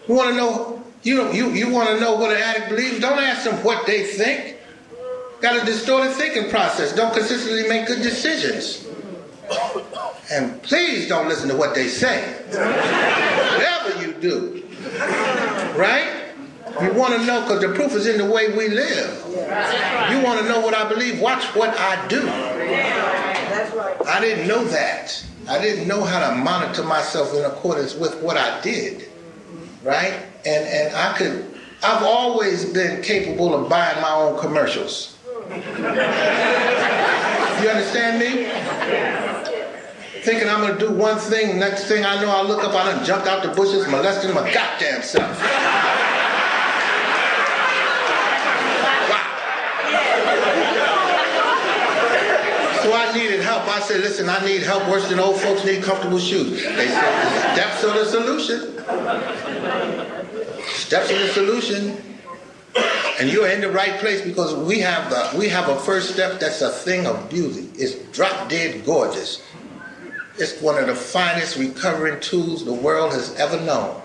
[0.07, 0.83] You want to know?
[1.03, 2.99] You know, you, you want to know what an addict believes?
[2.99, 4.57] Don't ask them what they think.
[5.41, 6.93] Got a distorted thinking process.
[6.95, 8.87] Don't consistently make good decisions.
[10.31, 12.21] And please don't listen to what they say.
[12.49, 14.63] Whatever you do,
[15.77, 16.16] right?
[16.81, 19.23] You want to know because the proof is in the way we live.
[20.11, 21.19] You want to know what I believe?
[21.19, 22.27] Watch what I do.
[24.05, 25.25] I didn't know that.
[25.49, 29.09] I didn't know how to monitor myself in accordance with what I did.
[29.83, 30.13] Right?
[30.45, 35.17] And and I could I've always been capable of buying my own commercials.
[37.57, 38.45] You understand me?
[40.21, 43.03] Thinking I'm gonna do one thing, next thing I know I look up, I done
[43.03, 45.41] jumped out the bushes, molesting my goddamn self.
[52.93, 53.67] I needed help.
[53.67, 56.63] I said, listen, I need help worse than old folks need comfortable shoes.
[56.63, 58.73] They said, steps are the solution.
[60.67, 61.97] Steps are the solution.
[63.19, 66.39] And you're in the right place because we have the, we have a first step
[66.39, 67.69] that's a thing of beauty.
[67.73, 69.41] It's drop dead gorgeous.
[70.37, 73.99] It's one of the finest recovering tools the world has ever known.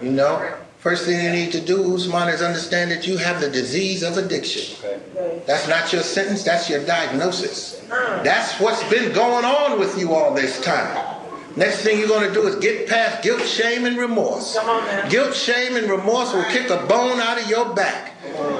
[0.00, 3.50] You know, first thing you need to do, Ousmane, is understand that you have the
[3.50, 4.76] disease of addiction.
[4.84, 5.42] Okay.
[5.46, 7.82] That's not your sentence, that's your diagnosis.
[7.90, 8.22] Uh-huh.
[8.22, 11.16] That's what's been going on with you all this time.
[11.56, 14.56] Next thing you're going to do is get past guilt, shame, and remorse.
[14.56, 18.12] On, Guilt, shame, and remorse will kick a bone out of your back.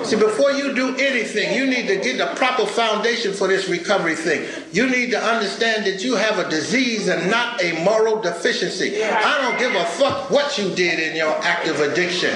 [0.05, 4.15] See, before you do anything, you need to get the proper foundation for this recovery
[4.15, 4.47] thing.
[4.73, 9.03] You need to understand that you have a disease and not a moral deficiency.
[9.03, 12.31] I don't give a fuck what you did in your active addiction.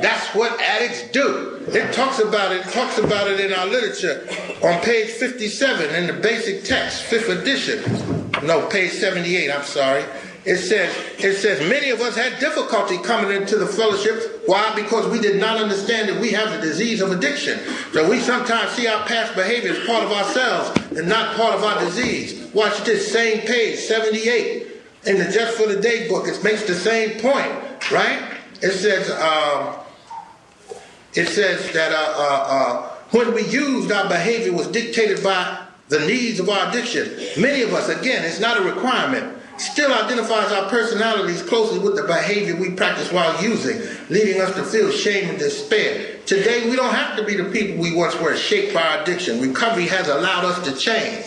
[0.00, 1.62] That's what addicts do.
[1.68, 4.26] It talks about it, talks about it in our literature
[4.62, 7.82] on page 57 in the basic text, fifth edition.
[8.46, 10.04] No, page 78, I'm sorry.
[10.44, 14.42] It says, it says, many of us had difficulty coming into the fellowship.
[14.44, 14.74] Why?
[14.74, 17.58] Because we did not understand that we have the disease of addiction.
[17.92, 21.64] So we sometimes see our past behavior as part of ourselves and not part of
[21.64, 22.52] our disease.
[22.52, 24.66] Watch this same page, 78,
[25.06, 26.28] in the Just for Today book.
[26.28, 28.22] It makes the same point, right?
[28.60, 29.82] It says, uh,
[31.14, 36.00] it says that uh, uh, uh, when we used, our behavior was dictated by the
[36.00, 37.16] needs of our addiction.
[37.40, 42.02] Many of us, again, it's not a requirement, still identifies our personalities closely with the
[42.04, 46.18] behavior we practice while using, leading us to feel shame and despair.
[46.26, 49.40] Today, we don't have to be the people we once were, shaped by our addiction.
[49.40, 51.24] Recovery has allowed us to change.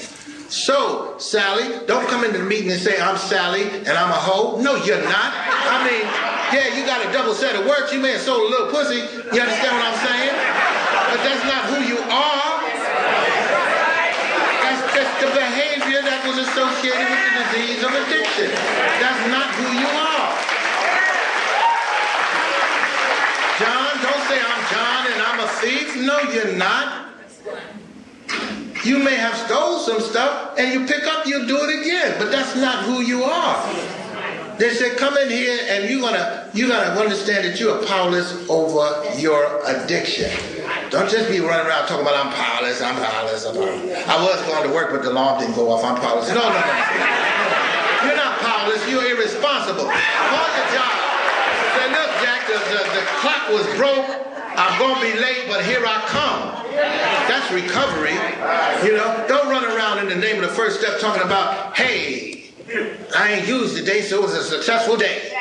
[0.49, 4.61] So, Sally, don't come into the meeting and say, I'm Sally and I'm a hoe.
[4.61, 5.33] No, you're not.
[5.35, 6.07] I mean,
[6.55, 7.91] yeah, you got a double set of words.
[7.91, 8.95] You may have sold a little pussy.
[8.95, 10.35] You understand what I'm saying?
[11.11, 12.56] But that's not who you are.
[15.17, 18.53] The behavior that was associated with the disease of addiction.
[19.01, 20.29] That's not who you are.
[23.57, 25.97] John, don't say I'm John and I'm a thief.
[26.05, 27.09] No, you're not.
[28.85, 32.29] You may have stole some stuff and you pick up, you'll do it again, but
[32.31, 33.96] that's not who you are.
[34.57, 38.33] They said, come in here and you're gonna you gotta understand that you are powerless
[38.49, 40.31] over your addiction.
[40.89, 44.07] Don't just be running around talking about I'm powerless, I'm powerless, I'm powerless.
[44.07, 45.83] I was going to work, but the alarm didn't go off.
[45.83, 46.29] I'm powerless.
[46.29, 46.75] No, no, no.
[48.07, 48.81] You're not powerless.
[48.89, 49.85] You're irresponsible.
[49.85, 50.95] Call your job.
[51.75, 54.09] Say, look, Jack, the, the, the clock was broke.
[54.57, 56.65] I'm to be late, but here I come.
[57.29, 58.17] That's recovery.
[58.87, 62.36] You know, don't run around in the name of the first step talking about, hey,
[62.67, 65.31] I ain't used today, so it was a successful day.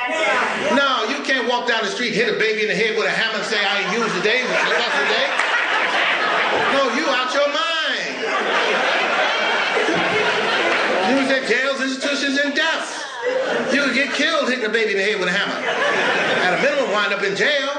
[0.75, 3.11] No, you can't walk down the street, hit a baby in the head with a
[3.11, 5.27] hammer and say, I ain't used today, it was a successful day.
[6.71, 8.15] No, you out your mind.
[11.11, 13.03] You was at jails, institutions, and deaths.
[13.75, 15.59] You could get killed hitting a baby in the head with a hammer.
[16.47, 17.75] At a minimum, wind up in jail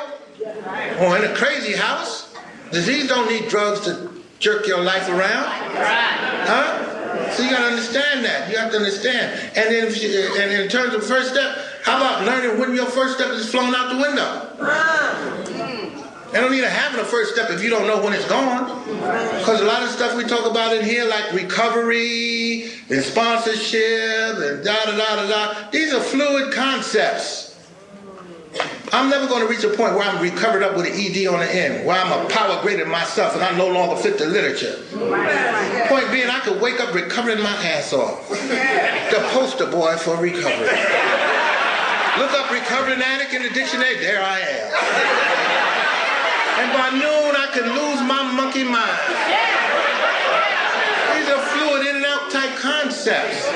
[1.00, 2.36] or in a crazy house.
[2.72, 5.48] Disease don't need drugs to jerk your life around.
[6.46, 6.97] Huh?
[7.34, 8.50] So you got to understand that.
[8.50, 9.40] You have to understand.
[9.56, 13.30] And then, and in terms of first step, how about learning when your first step
[13.30, 14.48] is flown out the window?
[16.30, 18.84] I don't need to have a first step if you don't know when it's gone.
[19.40, 24.64] Because a lot of stuff we talk about in here, like recovery and sponsorship and
[24.64, 27.47] da da da da da, these are fluid concepts.
[28.92, 31.40] I'm never going to reach a point where I'm recovered up with an ED on
[31.40, 34.26] the end, where I'm a power greater than myself and I no longer fit the
[34.26, 34.80] literature.
[35.88, 38.30] Point being, I could wake up recovering my ass off.
[38.30, 40.68] The poster boy for recovery.
[42.18, 44.74] Look up recovering addict in the dictionary, there I am.
[46.58, 48.98] And by noon, I could lose my monkey mind.
[51.14, 53.48] These are fluid in and out type concepts.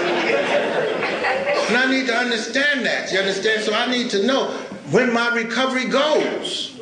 [1.69, 3.11] And I need to understand that.
[3.11, 3.63] You understand?
[3.63, 4.53] So I need to know
[4.91, 6.79] when my recovery goes.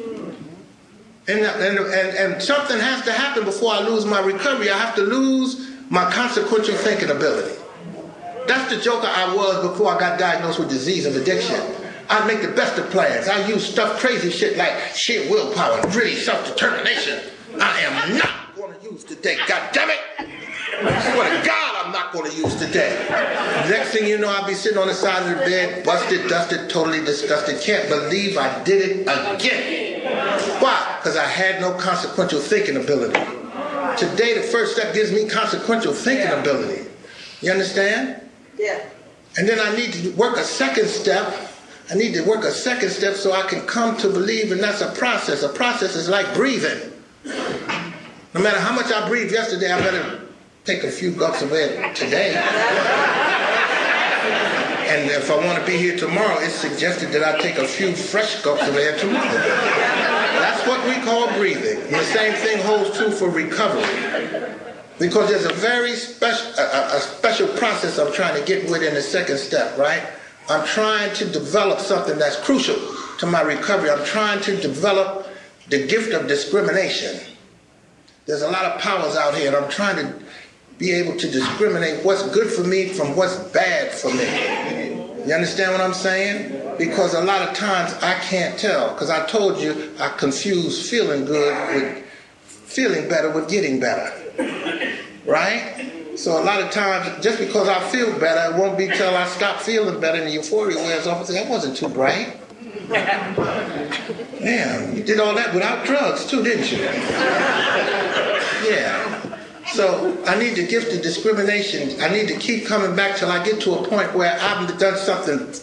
[1.27, 4.71] And, and, and, and something has to happen before I lose my recovery.
[4.71, 7.55] I have to lose my consequential thinking ability.
[8.47, 11.61] That's the joker I was before I got diagnosed with disease of addiction.
[12.09, 13.27] I make the best of plans.
[13.27, 17.19] I use stuff, crazy shit like sheer willpower, really self-determination.
[17.61, 19.37] I am not going to use today.
[19.47, 20.48] God damn it!
[20.77, 23.05] I swear to God, I'm not going to use today.
[23.69, 26.69] Next thing you know, I'll be sitting on the side of the bed, busted, dusted,
[26.69, 27.59] totally disgusted.
[27.61, 30.01] Can't believe I did it again.
[30.61, 30.97] Why?
[30.99, 33.19] Because I had no consequential thinking ability.
[33.97, 36.89] Today, the first step gives me consequential thinking ability.
[37.41, 38.21] You understand?
[38.57, 38.85] Yeah.
[39.37, 41.51] And then I need to work a second step.
[41.91, 44.81] I need to work a second step so I can come to believe, and that's
[44.81, 45.43] a process.
[45.43, 46.93] A process is like breathing.
[47.25, 50.28] No matter how much I breathed yesterday, I better
[50.69, 52.35] take a few gulps of air today.
[54.87, 57.95] And if I want to be here tomorrow, it's suggested that I take a few
[57.95, 59.25] fresh gulps of air tomorrow.
[59.25, 61.81] That's what we call breathing.
[61.81, 63.83] And the same thing holds true for recovery.
[64.99, 68.93] Because there's a very special, a, a special process I'm trying to get with in
[68.93, 70.03] the second step, right?
[70.49, 72.77] I'm trying to develop something that's crucial
[73.17, 73.89] to my recovery.
[73.89, 75.27] I'm trying to develop
[75.69, 77.19] the gift of discrimination.
[78.27, 80.28] There's a lot of powers out here, and I'm trying to
[80.79, 85.25] be able to discriminate what's good for me from what's bad for me.
[85.27, 86.77] You understand what I'm saying?
[86.77, 91.25] Because a lot of times I can't tell, because I told you I confuse feeling
[91.25, 92.05] good with
[92.45, 94.13] feeling better with getting better.
[95.25, 96.15] Right?
[96.15, 99.27] So a lot of times, just because I feel better, it won't be till I
[99.27, 102.37] stop feeling better and the euphoria wears off and say, that wasn't too bright.
[104.39, 106.79] Damn, you did all that without drugs too, didn't you?
[108.69, 109.28] Yeah.
[109.73, 112.01] So I need the gift of discrimination.
[112.01, 114.97] I need to keep coming back till I get to a point where I've done
[114.97, 115.53] something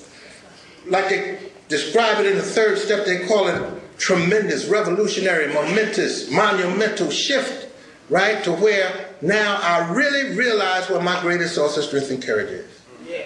[0.87, 1.39] like they
[1.69, 3.05] describe it in the third step.
[3.05, 7.69] They call it tremendous, revolutionary, momentous, monumental shift,
[8.09, 8.45] right?
[8.45, 12.81] To where now I really realize what my greatest source of strength and courage is.
[13.09, 13.25] Yeah.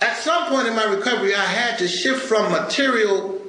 [0.00, 3.40] At some point in my recovery, I had to shift from material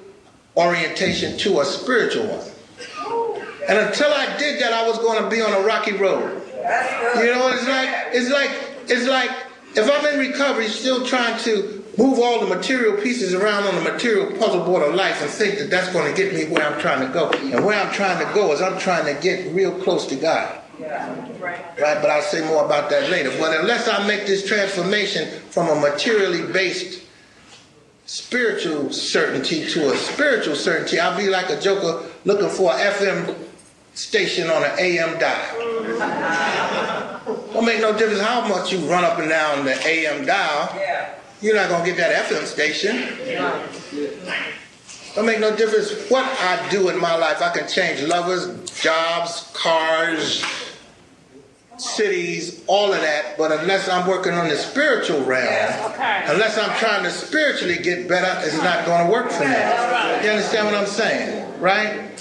[0.57, 2.51] orientation to a spiritual one.
[3.67, 6.41] And until I did that, I was going to be on a rocky road.
[6.55, 8.51] You know, it's like it's like
[8.87, 9.31] it's like
[9.75, 13.91] if I'm in recovery, still trying to move all the material pieces around on the
[13.91, 16.79] material puzzle board of life and think that that's going to get me where I'm
[16.79, 17.29] trying to go.
[17.31, 20.61] And where I'm trying to go is I'm trying to get real close to God.
[20.79, 21.09] Yeah,
[21.39, 21.63] right.
[21.79, 23.31] Right, but I'll say more about that later.
[23.39, 27.03] But unless I make this transformation from a materially based
[28.05, 33.35] spiritual certainty to a spiritual certainty, I'll be like a joker looking for an FM
[33.95, 35.55] station on an AM dial.
[37.53, 40.69] Don't make no difference how much you run up and down the AM dial.
[41.41, 43.17] You're not gonna get that FM station.
[45.15, 47.41] Don't make no difference what I do in my life.
[47.41, 50.43] I can change lovers, jobs, cars,
[51.77, 56.23] cities, all of that, but unless I'm working on the spiritual realm, okay.
[56.27, 59.49] unless I'm trying to spiritually get better, it's not going to work for me.
[59.49, 61.61] You understand what I'm saying?
[61.61, 62.11] Right?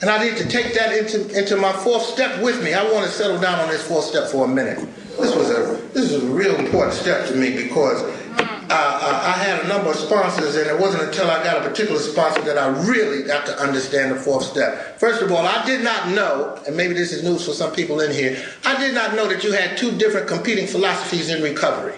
[0.00, 2.72] And I need to take that into, into my fourth step with me.
[2.72, 4.78] I want to settle down on this fourth step for a minute.
[5.20, 9.32] This was a this is a real important step to me because uh, uh, I
[9.32, 12.56] had a number of sponsors, and it wasn't until I got a particular sponsor that
[12.56, 14.98] I really got to understand the fourth step.
[14.98, 18.00] First of all, I did not know, and maybe this is news for some people
[18.00, 21.94] in here, I did not know that you had two different competing philosophies in recovery.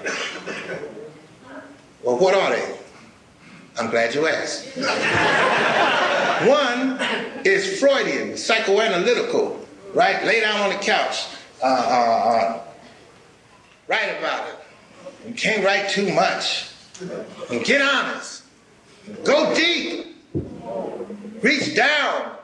[2.02, 2.78] Well, what are they?
[3.78, 4.74] I'm glad you asked.
[6.48, 6.98] One
[7.44, 9.58] is Freudian, psychoanalytical,
[9.94, 10.24] right?
[10.24, 11.26] Lay down on the couch,
[11.62, 12.60] uh, uh, uh,
[13.88, 14.56] write about it.
[15.26, 16.68] You can't write too much.
[17.50, 18.44] And get honest.
[19.24, 20.16] Go deep.
[21.42, 22.36] Reach down.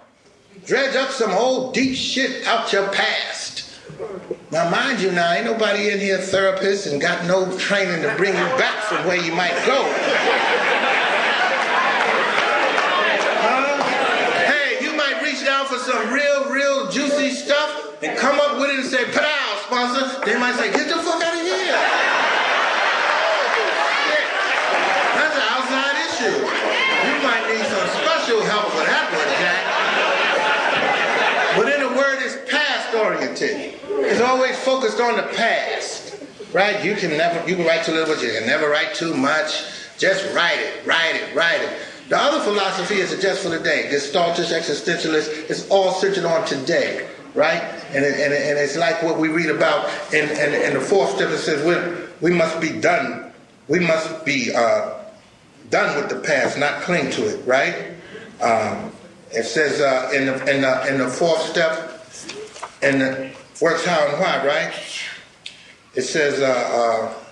[0.64, 3.64] Dredge up some old deep shit out your past.
[4.50, 8.34] Now, mind you, now ain't nobody in here therapist and got no training to bring
[8.34, 10.28] you back from where you might go.
[15.68, 20.24] for some real, real juicy stuff and come up with it and say, pow, sponsor,
[20.24, 21.74] they might say, get the fuck out of here.
[25.18, 26.38] That's an outside issue.
[26.38, 29.62] You might need some special help for that one, Jack.
[31.56, 33.74] But then the word is past oriented.
[34.06, 36.22] It's always focused on the past.
[36.52, 36.82] Right?
[36.84, 39.64] You can never you can write too little, but you can never write too much.
[39.98, 41.70] Just write it, write it, write it.
[42.08, 43.90] The other philosophy is just for the day.
[43.90, 47.62] Gestaltist, existentialist, it's all centered on today, right?
[47.90, 51.30] And, and, and it's like what we read about in, in, in the fourth step.
[51.30, 53.32] It says we we must be done.
[53.68, 54.94] We must be uh,
[55.70, 57.92] done with the past, not cling to it, right?
[58.40, 58.92] Um,
[59.30, 62.02] it says uh, in, the, in, the, in the fourth step,
[62.82, 64.72] in the works how and why, right?
[65.94, 67.24] It says, uh, uh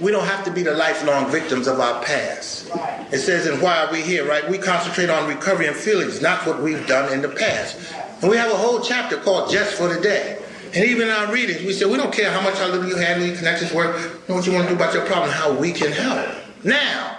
[0.00, 2.68] we don't have to be the lifelong victims of our past.
[3.12, 4.48] It says, and why are we here, right?
[4.48, 7.94] We concentrate on recovery and feelings, not what we've done in the past.
[8.20, 10.40] And we have a whole chapter called Just for Today.
[10.74, 13.22] And even in our readings, we said, we don't care how much little you had,
[13.22, 13.94] your connections work,
[14.28, 16.28] know what you want to do about your problem, how we can help.
[16.64, 17.18] Now,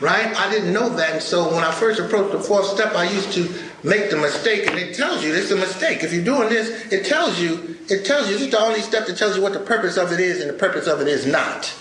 [0.00, 0.34] right?
[0.36, 1.12] I didn't know that.
[1.12, 3.48] And so when I first approached the fourth step, I used to
[3.82, 6.02] make the mistake, and it tells you it's a mistake.
[6.02, 9.06] If you're doing this, it tells you, it tells you, this is the only step
[9.06, 11.26] that tells you what the purpose of it is and the purpose of it is
[11.26, 11.72] not.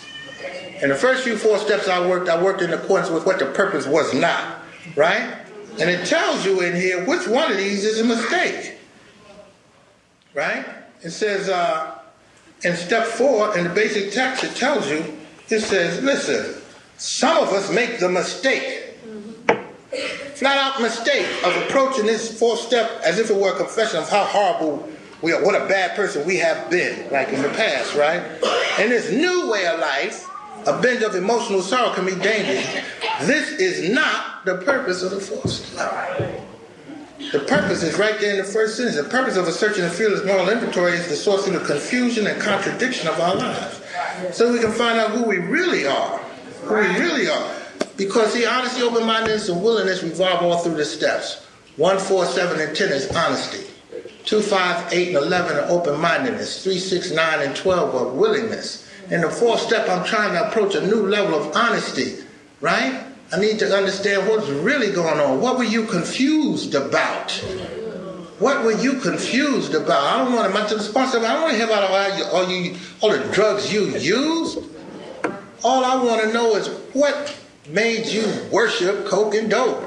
[0.81, 3.45] And the first few four steps I worked, I worked in accordance with what the
[3.47, 4.61] purpose was not,
[4.95, 5.44] right?
[5.79, 8.77] And it tells you in here which one of these is a mistake,
[10.33, 10.65] right?
[11.01, 11.99] It says uh,
[12.63, 15.17] in step four, in the basic text, it tells you,
[15.49, 16.61] it says, listen,
[16.97, 18.85] some of us make the mistake
[20.35, 24.09] flat out mistake of approaching this fourth step as if it were a confession of
[24.09, 24.89] how horrible
[25.21, 28.21] we are, what a bad person we have been, like in the past, right?
[28.79, 30.27] And this new way of life,
[30.67, 32.65] a binge of emotional sorrow can be dangerous.
[33.21, 36.41] This is not the purpose of the fourth step.
[37.31, 38.97] The purpose is right there in the first sentence.
[38.97, 42.27] The purpose of a searching and fearless moral inventory is the source of the confusion
[42.27, 43.81] and contradiction of our lives.
[44.31, 46.17] So we can find out who we really are.
[46.63, 47.55] Who we really are.
[47.97, 51.45] Because see, honesty, open-mindedness, and willingness revolve all through the steps.
[51.77, 53.65] One, four, seven, and 10 is honesty.
[54.25, 56.63] Two, five, eight, and 11 are open-mindedness.
[56.63, 58.84] Three, six, nine, and 12 are willingness.
[59.11, 62.23] In the fourth step, I'm trying to approach a new level of honesty,
[62.59, 63.03] right?
[63.31, 65.41] I need to understand what's really going on.
[65.41, 67.31] What were you confused about?
[68.39, 70.01] What were you confused about?
[70.01, 71.27] I don't want to much responsibility.
[71.27, 74.59] I don't want to hear about all, you, all, you, all the drugs you used.
[75.63, 77.37] All I want to know is what
[77.69, 79.83] made you worship coke and dope.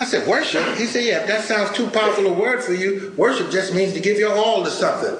[0.00, 0.76] I said, worship?
[0.76, 3.92] He said, yeah, if that sounds too powerful a word for you, worship just means
[3.94, 5.16] to give your all to something.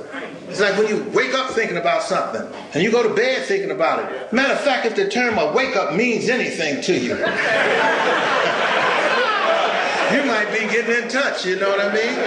[0.52, 3.70] It's like when you wake up thinking about something and you go to bed thinking
[3.70, 4.30] about it.
[4.34, 7.08] Matter of fact, if the term wake up means anything to you,
[10.12, 12.18] you might be getting in touch, you know what I mean?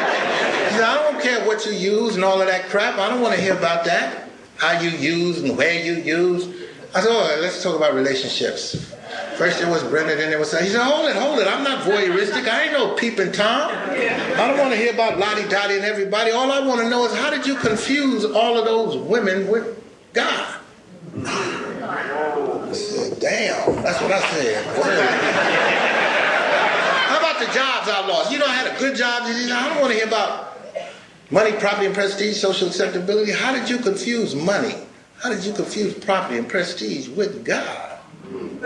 [0.82, 2.97] I don't care what you use and all of that crap.
[2.97, 4.28] I don't want to hear about that.
[4.57, 6.64] How you use and where you use.
[6.96, 8.96] I said, oh, let's talk about relationships.
[9.36, 10.58] First it was Brenda, then it was.
[10.58, 11.48] He said, hold it, hold it.
[11.48, 12.48] I'm not voyeuristic.
[12.48, 13.70] I ain't no peeping Tom.
[13.70, 16.32] I don't want to hear about Lottie Dottie and everybody.
[16.32, 19.78] All I want to know is how did you confuse all of those women with
[20.14, 20.62] God?
[21.26, 23.76] I said, damn.
[23.84, 24.66] That's what I said.
[27.08, 28.32] how about the jobs I lost?
[28.32, 29.24] You know, I had a good job.
[29.24, 30.58] I don't want to hear about
[31.30, 33.34] money, property, and prestige, social acceptability.
[33.34, 34.85] How did you confuse money?
[35.22, 37.99] How did you confuse property and prestige with God?
[38.32, 38.61] And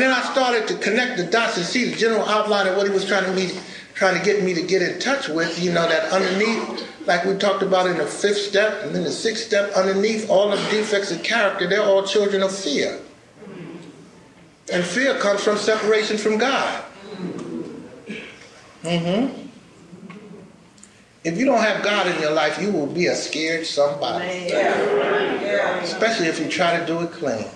[0.00, 2.92] then I started to connect the dots and see the general outline of what he
[2.92, 3.50] was trying to me,
[3.94, 5.62] trying to get me to get in touch with.
[5.62, 9.10] You know that underneath, like we talked about in the fifth step, and then the
[9.10, 13.00] sixth step, underneath all the defects of character, they're all children of fear.
[14.72, 16.84] And fear comes from separation from God.
[18.82, 19.45] Mm-hmm.
[21.26, 24.52] If you don't have God in your life, you will be a scared somebody.
[25.82, 27.48] Especially if you try to do it clean.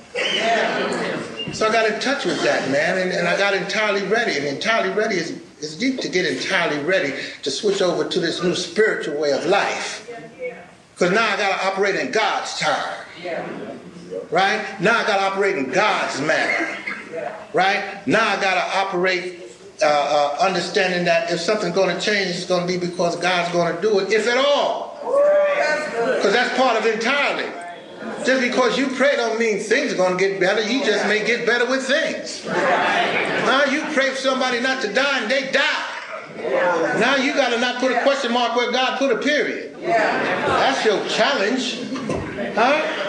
[1.54, 4.36] So I got in touch with that, man, and, and I got entirely ready.
[4.36, 8.42] And entirely ready is, is deep to get entirely ready to switch over to this
[8.42, 10.10] new spiritual way of life.
[10.94, 13.04] Because now I got to operate in God's time.
[14.32, 14.80] Right?
[14.80, 16.76] Now I got to operate in God's manner.
[17.52, 18.04] Right?
[18.04, 19.49] Now I got to operate
[19.82, 23.52] uh, uh, understanding that if something's going to change, it's going to be because God's
[23.52, 24.98] going to do it, if at all.
[26.16, 27.50] Because that's part of entirely.
[28.24, 30.62] Just because you pray don't mean things are going to get better.
[30.62, 32.44] You just may get better with things.
[32.46, 35.86] Now you pray for somebody not to die and they die.
[36.98, 39.76] Now you got to not put a question mark where God put a period.
[39.80, 41.80] That's your challenge.
[42.54, 43.06] Huh?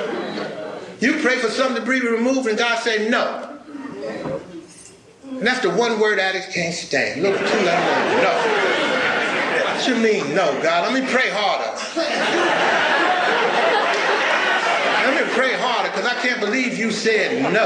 [0.99, 3.59] You pray for something to be removed and God say no.
[5.31, 7.21] And that's the one word addicts can't stand.
[7.23, 8.31] Look, two letter word, no.
[9.73, 10.91] What you mean, no, God?
[10.91, 11.71] Let me pray harder.
[15.07, 17.65] Let me pray harder because I can't believe you said no.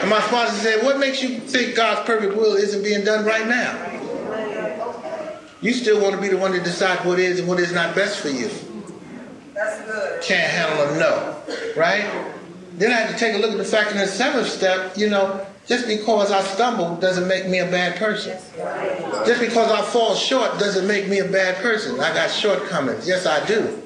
[0.00, 3.46] And my sponsor said, What makes you think God's perfect will isn't being done right
[3.46, 3.86] now?
[5.60, 7.94] You still want to be the one to decide what is and what is not
[7.94, 8.50] best for you.
[9.54, 10.22] That's good.
[10.22, 11.36] Can't handle a no,
[11.76, 12.34] right?
[12.72, 15.10] Then I had to take a look at the fact in the seventh step, you
[15.10, 18.36] know, just because I stumble doesn't make me a bad person.
[19.24, 22.00] Just because I fall short doesn't make me a bad person.
[22.00, 23.06] I got shortcomings.
[23.06, 23.80] Yes, I do.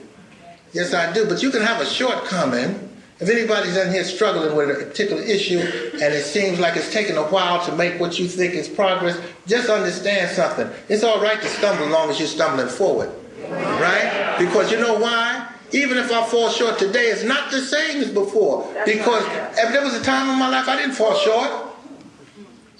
[0.73, 1.27] Yes, I do.
[1.27, 2.89] But you can have a shortcoming.
[3.21, 7.19] If anybody's in here struggling with a particular issue and it seems like it's taking
[7.19, 10.71] a while to make what you think is progress, just understand something.
[10.89, 13.11] It's all right to stumble as long as you're stumbling forward.
[13.51, 14.37] Right?
[14.39, 15.51] Because you know why?
[15.73, 18.67] Even if I fall short today, it's not the same as before.
[18.87, 19.23] Because
[19.59, 21.73] if there was a time in my life I didn't fall short,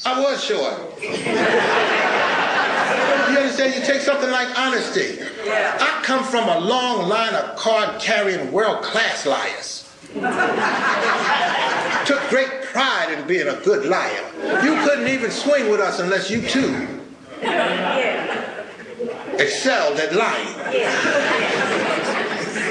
[0.05, 0.75] I was short.
[1.03, 1.09] you
[3.39, 3.75] understand?
[3.75, 5.19] You take something like honesty.
[5.47, 9.83] I come from a long line of card carrying world class liars.
[12.07, 14.31] Took great pride in being a good liar.
[14.65, 17.01] You couldn't even swing with us unless you too
[19.39, 20.49] excelled at lying.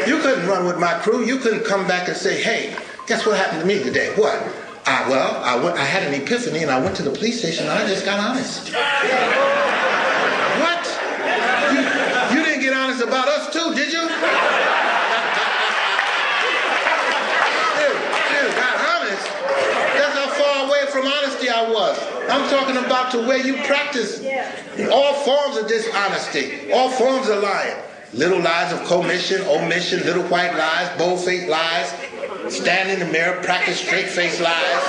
[0.07, 1.26] You couldn't run with my crew.
[1.26, 2.76] You couldn't come back and say, hey,
[3.07, 4.13] guess what happened to me today?
[4.15, 4.41] What?
[4.86, 7.67] I, well, I, went, I had an epiphany and I went to the police station
[7.67, 8.67] and I just got honest.
[10.59, 10.84] what?
[11.71, 11.79] You,
[12.36, 14.03] you didn't get honest about us too, did you?
[17.79, 17.95] dude,
[18.27, 19.23] dude, got honest.
[19.95, 21.97] That's how far away from honesty I was.
[22.29, 24.19] I'm talking about to where you practice
[24.91, 27.77] all forms of dishonesty, all forms of lying.
[28.14, 31.91] Little lies of commission, omission, little white lies, bold-faced lies.
[32.53, 34.84] Stand in the mirror, practice straight face lies.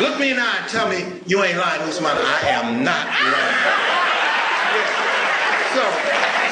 [0.00, 2.16] Look me in the eye and tell me you ain't lying, Ousmane.
[2.16, 3.90] I am not lying.
[5.74, 5.82] So,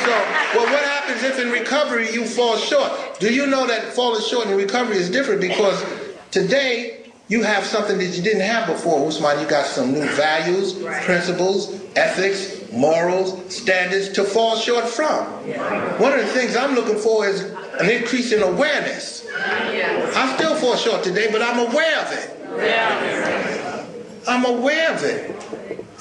[0.04, 0.12] so,
[0.54, 3.18] well, what happens if in recovery you fall short?
[3.18, 5.84] Do you know that falling short in recovery is different because
[6.30, 9.40] today you have something that you didn't have before, Ousmane.
[9.42, 10.72] You got some new values,
[11.04, 15.24] principles, ethics, morals, standards to fall short from.
[15.98, 17.42] One of the things I'm looking for is
[17.80, 19.26] an increase in awareness.
[20.16, 22.34] I still fall short today, but I'm aware of it.
[24.26, 25.36] I'm aware of it.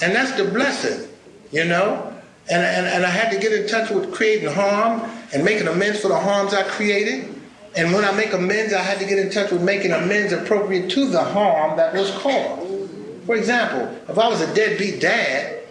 [0.02, 1.08] And that's the blessing,
[1.50, 2.14] you know?
[2.50, 5.02] And, and, and I had to get in touch with creating harm
[5.34, 7.34] and making amends for the harms I created.
[7.78, 10.90] And when I make amends, I had to get in touch with making amends appropriate
[10.90, 12.90] to the harm that was caused.
[13.24, 15.62] For example, if I was a deadbeat dad,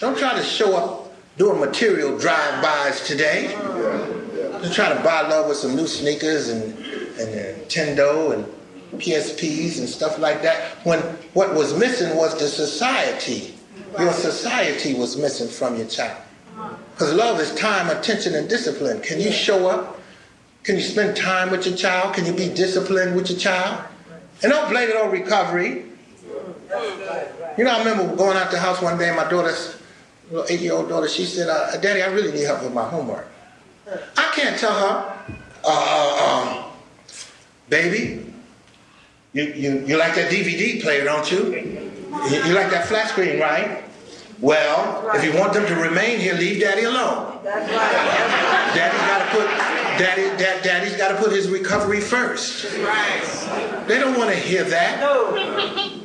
[0.00, 3.48] don't try to show up doing material drive-bys today.
[4.62, 6.62] Just try to buy love with some new sneakers and,
[7.18, 8.46] and Nintendo and
[8.98, 10.78] PSPs and stuff like that.
[10.86, 11.00] When
[11.34, 13.52] what was missing was the society
[13.98, 16.20] your society was missing from your child.
[16.92, 19.00] Because love is time, attention, and discipline.
[19.00, 19.95] Can you show up?
[20.66, 22.14] Can you spend time with your child?
[22.14, 23.84] Can you be disciplined with your child?
[24.42, 25.84] And don't blame it on recovery.
[27.56, 29.76] You know, I remember going out the house one day, my daughter's
[30.28, 33.28] little eight-year-old daughter, she said, uh, Daddy, I really need help with my homework.
[34.16, 36.72] I can't tell her, uh, uh, um,
[37.68, 38.26] baby,
[39.34, 41.54] you, you, you like that DVD player, don't you?
[41.54, 42.44] you?
[42.44, 43.84] You like that flat screen, right?
[44.40, 47.35] Well, if you want them to remain here, leave daddy alone.
[47.46, 48.74] That's right.
[48.74, 49.46] Daddy's got to put
[49.98, 52.64] daddy dad, daddy's got to put his recovery first.
[52.78, 53.84] Right.
[53.86, 54.98] They don't want to hear that.
[55.00, 56.00] No.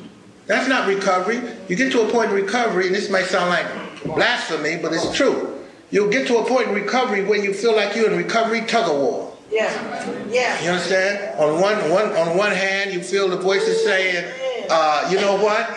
[0.45, 1.41] That's not recovery.
[1.67, 3.65] You get to a point in recovery, and this might sound like
[4.03, 5.59] blasphemy, but it's true.
[5.89, 8.89] You'll get to a point in recovery where you feel like you're in recovery tug
[8.89, 9.35] of war.
[9.49, 10.29] Yeah.
[10.29, 10.61] Yeah.
[10.61, 11.39] You understand?
[11.39, 14.31] On one, one, on one hand, you feel the voices saying,
[14.69, 15.67] uh, you know what?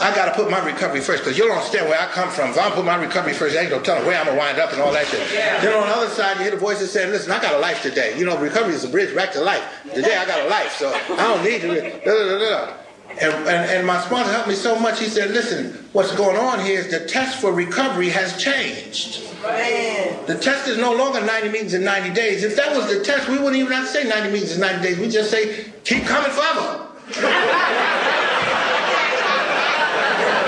[0.00, 2.50] I got to put my recovery first because you don't understand where I come from.
[2.50, 4.58] If I put my recovery first, I ain't gonna tell them where I'm gonna wind
[4.58, 5.32] up and all that shit.
[5.32, 5.60] Yeah.
[5.60, 7.82] Then on the other side, you hear the voices saying, "Listen, I got a life
[7.82, 8.18] today.
[8.18, 9.62] You know, recovery is a bridge back to life.
[9.94, 12.72] Today I got a life, so I don't need to." Da, da, da,
[13.20, 14.98] and, and, and, my sponsor helped me so much.
[14.98, 19.22] He said, "Listen, what's going on here is the test for recovery has changed.
[19.42, 20.26] Man.
[20.26, 22.42] The test is no longer 90 meetings in 90 days.
[22.42, 24.82] If that was the test, we wouldn't even have to say 90 meetings in 90
[24.82, 24.98] days.
[24.98, 26.88] We just say, keep coming forever."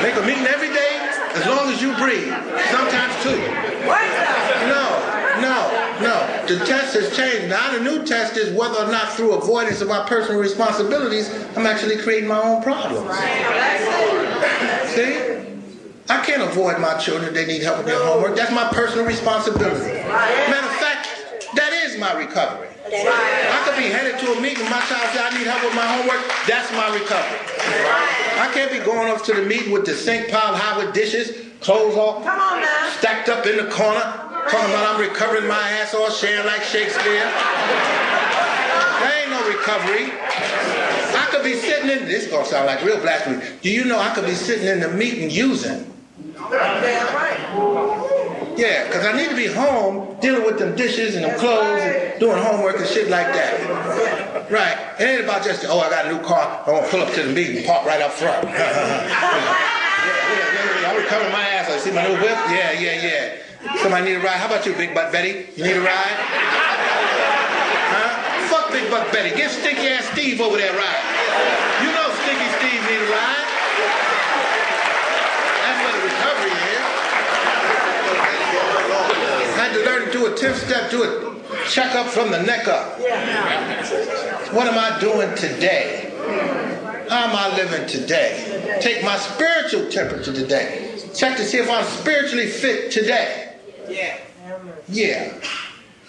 [0.03, 0.99] Make a meeting every day
[1.35, 2.33] as long as you breathe.
[2.71, 3.37] Sometimes two.
[4.69, 4.85] No,
[5.41, 5.59] no,
[6.01, 6.45] no.
[6.47, 7.49] The test has changed.
[7.49, 11.67] Now the new test is whether or not through avoidance of my personal responsibilities, I'm
[11.67, 13.11] actually creating my own problems.
[14.95, 15.35] See?
[16.09, 17.35] I can't avoid my children.
[17.35, 18.37] They need help with their homework.
[18.37, 19.93] That's my personal responsibility.
[20.07, 20.96] Matter of fact,
[21.57, 22.69] that is my recovery.
[22.87, 25.87] I could be headed to a meeting, my child said, I need help with my
[25.87, 26.23] homework.
[26.47, 27.41] That's my recovery.
[28.39, 31.33] I can't be going up to the meeting with the sink piled high with dishes,
[31.61, 32.23] clothes all
[32.99, 34.01] stacked up in the corner,
[34.49, 37.27] talking about I'm recovering my ass off, sharing like Shakespeare.
[39.03, 40.13] There ain't no recovery.
[41.17, 43.43] I could be sitting in, this is going to sound like real blasphemy.
[43.63, 45.93] Do you know I could be sitting in the meeting using?
[46.51, 48.06] Damn right.
[48.57, 52.19] Yeah, because I need to be home dealing with them dishes and them clothes and
[52.19, 54.51] doing homework and shit like that.
[54.51, 54.79] Right.
[54.99, 56.65] It ain't about just, oh, I got a new car.
[56.67, 58.45] I want to pull up to the meeting and park right up front.
[58.49, 58.97] yeah, yeah,
[60.57, 60.89] yeah, yeah.
[60.89, 61.69] I'm recovering my ass.
[61.69, 62.39] I see my new whip.
[62.49, 63.37] Yeah, yeah, yeah.
[63.83, 64.41] Somebody need a ride?
[64.41, 65.53] How about you, Big Butt Betty?
[65.57, 66.17] You need a ride?
[67.93, 68.09] Huh?
[68.49, 69.37] Fuck Big Butt Betty.
[69.37, 71.05] Get stinky ass Steve over there ride.
[71.85, 73.49] You know Stinky Steve need a ride.
[75.61, 76.87] That's what the recovery is
[79.57, 82.99] had to learn to do a 10 step, do a checkup from the neck up.
[84.53, 86.13] What am I doing today?
[87.09, 88.79] How am I living today?
[88.81, 90.99] Take my spiritual temperature today.
[91.15, 93.55] Check to see if I'm spiritually fit today.
[93.89, 94.19] Yeah.
[94.89, 95.41] Yeah.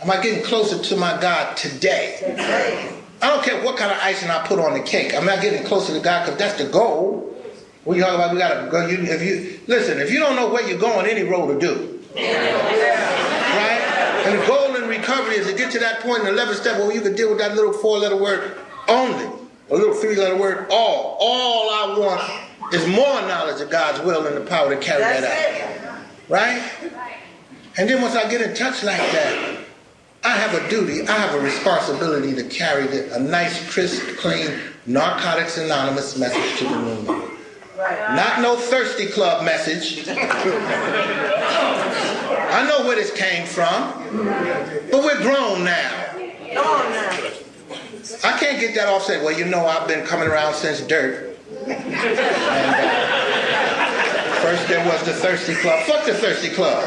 [0.02, 2.94] Am I getting closer to my God today?
[3.22, 5.14] I don't care what kind of icing I put on the cake.
[5.16, 7.36] I'm not getting closer to God because that's the goal.
[7.86, 8.86] We talk about we gotta go.
[8.86, 11.97] You, if you listen, if you don't know where you're going, any road will do.
[12.18, 13.82] Right?
[14.26, 16.80] And the goal in recovery is to get to that point in the 11th step
[16.80, 18.58] where you can deal with that little four letter word
[18.88, 19.26] only,
[19.70, 21.18] a little three letter word all.
[21.20, 25.22] All I want is more knowledge of God's will and the power to carry That's
[25.22, 25.98] that out.
[25.98, 26.30] It.
[26.30, 26.72] Right?
[27.78, 29.60] And then once I get in touch like that,
[30.24, 34.60] I have a duty, I have a responsibility to carry the, a nice, crisp, clean,
[34.86, 37.37] Narcotics Anonymous message to the
[37.78, 38.16] roommate.
[38.16, 40.08] Not no thirsty club message.
[42.50, 43.94] I know where this came from,
[44.92, 46.14] but we're grown now.
[48.24, 51.38] I can't get that off say, well, you know, I've been coming around since dirt.
[51.68, 52.06] And, uh,
[54.42, 55.84] first there was the thirsty club.
[55.86, 56.84] Fuck the thirsty club.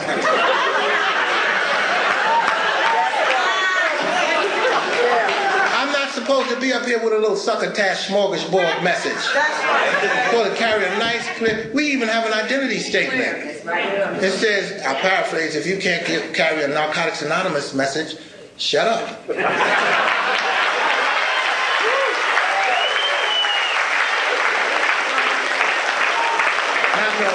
[5.76, 9.18] I'm not supposed to be up here with a little succotash smorgasbord message.
[9.34, 10.26] That's right.
[10.30, 11.74] Supposed to carry a nice clip.
[11.74, 13.66] We even have an identity statement.
[14.22, 18.16] It says, I paraphrase, if you can't get, carry a Narcotics Anonymous message,
[18.58, 19.28] shut up.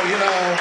[0.05, 0.57] you know,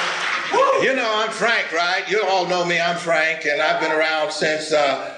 [0.81, 2.03] you know, I'm Frank, right?
[2.09, 2.81] You all know me.
[2.81, 5.14] I'm Frank, and I've been around since uh,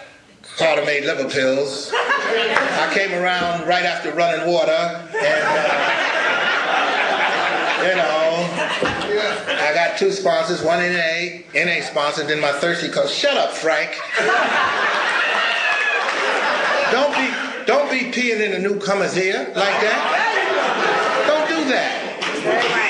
[0.58, 1.92] Carter made liver pills.
[1.94, 5.98] I came around right after running water, and uh,
[7.86, 8.48] you know,
[9.62, 13.14] I got two sponsors, one NA, NA sponsor, then my thirsty coach.
[13.14, 13.92] Shut up, Frank.
[16.92, 17.30] Don't be,
[17.68, 21.24] don't be peeing in the newcomer's ear like that.
[21.28, 22.04] Don't do that.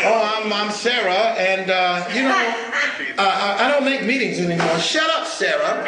[0.06, 2.56] Oh, I'm, I'm Sarah, and uh, you know,
[3.18, 4.80] uh, I, I don't make meetings anymore.
[4.80, 5.86] Shut up, Sarah.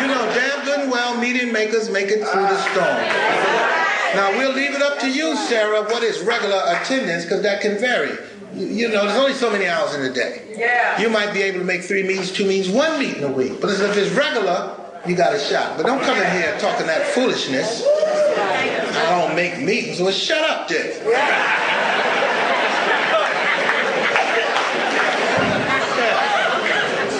[0.00, 3.76] You know damn good and well meeting makers make it through the storm.
[4.14, 7.78] Now we'll leave it up to you, Sarah, what is regular attendance, because that can
[7.78, 8.16] vary.
[8.54, 10.54] You, you know, there's only so many hours in a day.
[10.56, 10.98] Yeah.
[11.00, 13.60] You might be able to make three meetings, two meetings, one meeting a week.
[13.60, 15.76] But if it's regular, you got a shot.
[15.76, 17.84] But don't come in here talking that foolishness.
[17.86, 20.00] I don't make meetings.
[20.00, 21.02] Well, shut up, Dick.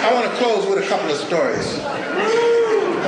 [0.03, 2.06] I want to close with a couple of stories.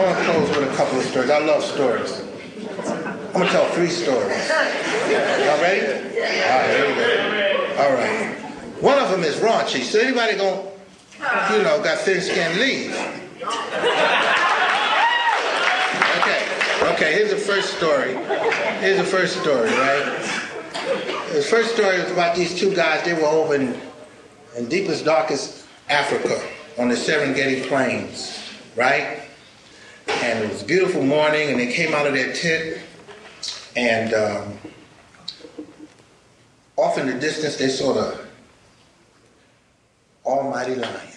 [0.08, 1.28] Want to close with a couple of stories.
[1.28, 2.22] I love stories.
[2.88, 4.48] I'm going to tell three stories.
[4.48, 5.84] Y'all ready?
[5.84, 7.82] All right, here we go.
[7.82, 8.34] All right.
[8.80, 12.90] One of them is raunchy, so anybody going to, you know, got thin skin, leave.
[16.16, 16.42] Okay,
[16.94, 18.14] okay, here's the first story.
[18.80, 20.04] Here's the first story, right?
[21.34, 23.04] The first story was about these two guys.
[23.04, 23.78] They were over in,
[24.56, 26.40] in deepest, darkest Africa
[26.78, 28.40] on the Serengeti Plains,
[28.74, 29.27] right?
[30.08, 32.80] And it was a beautiful morning, and they came out of their tent,
[33.76, 34.58] and um,
[36.76, 38.18] off in the distance, they saw the
[40.24, 41.08] almighty lion.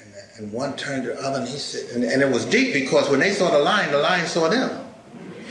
[0.00, 2.72] And, and one turned to the other, and he said, and, and it was deep
[2.72, 4.84] because when they saw the lion, the lion saw them.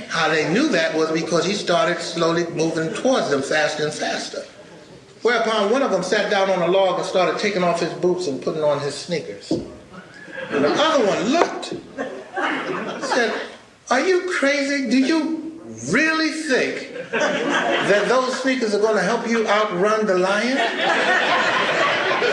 [0.08, 4.44] How they knew that was because he started slowly moving towards them faster and faster.
[5.24, 8.28] Whereupon one of them sat down on a log and started taking off his boots
[8.28, 9.52] and putting on his sneakers.
[10.50, 13.34] And the other one looked, and said,
[13.90, 14.90] Are you crazy?
[14.90, 15.62] Do you
[15.92, 20.58] really think that those sneakers are going to help you outrun the lion?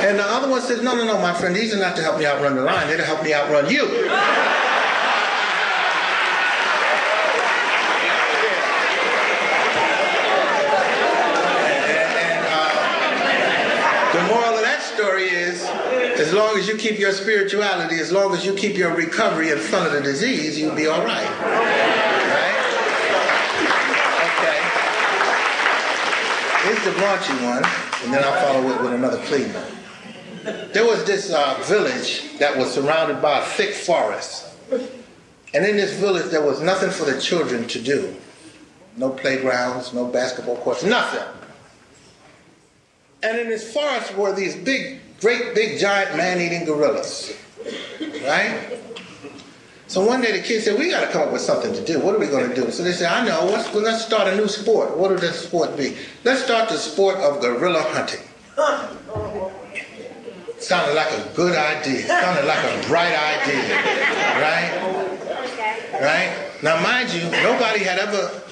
[0.05, 2.19] And the other one says, No, no, no, my friend, these are not to help
[2.19, 3.87] me outrun the lion, they're to help me outrun you.
[14.13, 15.63] The moral of that story is
[16.19, 19.59] as long as you keep your spirituality, as long as you keep your recovery in
[19.59, 21.29] front of the disease, you'll be all right.
[21.41, 22.57] Right?
[24.29, 24.61] Okay.
[26.67, 27.65] Here's the raunchy one,
[28.05, 30.73] and then I'll follow it with another one.
[30.73, 34.49] There was this uh, village that was surrounded by a thick forest.
[35.55, 38.17] And in this village, there was nothing for the children to do.
[38.97, 41.23] No playgrounds, no basketball courts, nothing.
[43.23, 47.33] And in this forest were these big, great big giant man-eating gorillas.
[48.27, 48.79] Right?
[49.87, 52.01] So one day the kids said, we got to come up with something to do.
[52.01, 52.71] What are we going to do?
[52.73, 54.97] So they said, I know, let's, let's start a new sport.
[54.97, 55.97] What would that sport be?
[56.25, 58.21] Let's start the sport of gorilla hunting.
[60.59, 62.07] Sounded like a good idea.
[62.07, 63.63] Sounded like a bright idea.
[64.41, 64.71] Right?
[66.01, 66.49] Right?
[66.63, 68.43] Now mind you, nobody had ever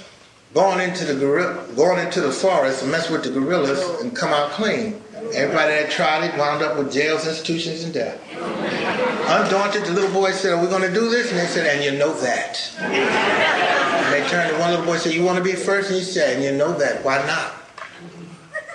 [0.54, 4.30] gone into the gorilla, gone into the forest and messed with the gorillas and come
[4.30, 5.00] out clean.
[5.34, 8.20] Everybody that tried it wound up with jails, institutions, and death.
[8.32, 11.30] Undaunted, the little boy said, Are we going to do this?
[11.30, 12.72] And they said, And you know that.
[12.78, 15.90] And they turned to one little boy and said, You want to be first?
[15.90, 17.04] And he said, And you know that.
[17.04, 17.54] Why not?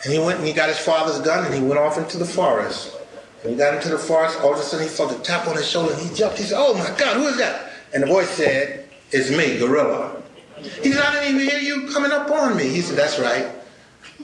[0.03, 2.25] And he went and he got his father's gun and he went off into the
[2.25, 2.95] forest.
[3.41, 5.55] And he got into the forest, all of a sudden he felt a tap on
[5.55, 6.37] his shoulder and he jumped.
[6.37, 7.71] He said, Oh my God, who is that?
[7.93, 10.21] And the voice said, It's me, Gorilla.
[10.57, 12.69] He said, I didn't even hear you coming up on me.
[12.69, 13.47] He said, That's right.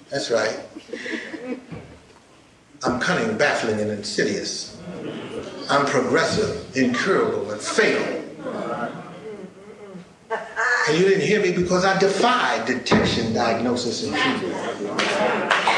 [0.09, 0.59] That's right.
[2.83, 4.81] I'm cunning, baffling, and insidious.
[5.69, 8.21] I'm progressive, incurable, and fatal.
[10.87, 14.55] And you didn't hear me because I defied detection, diagnosis, and treatment.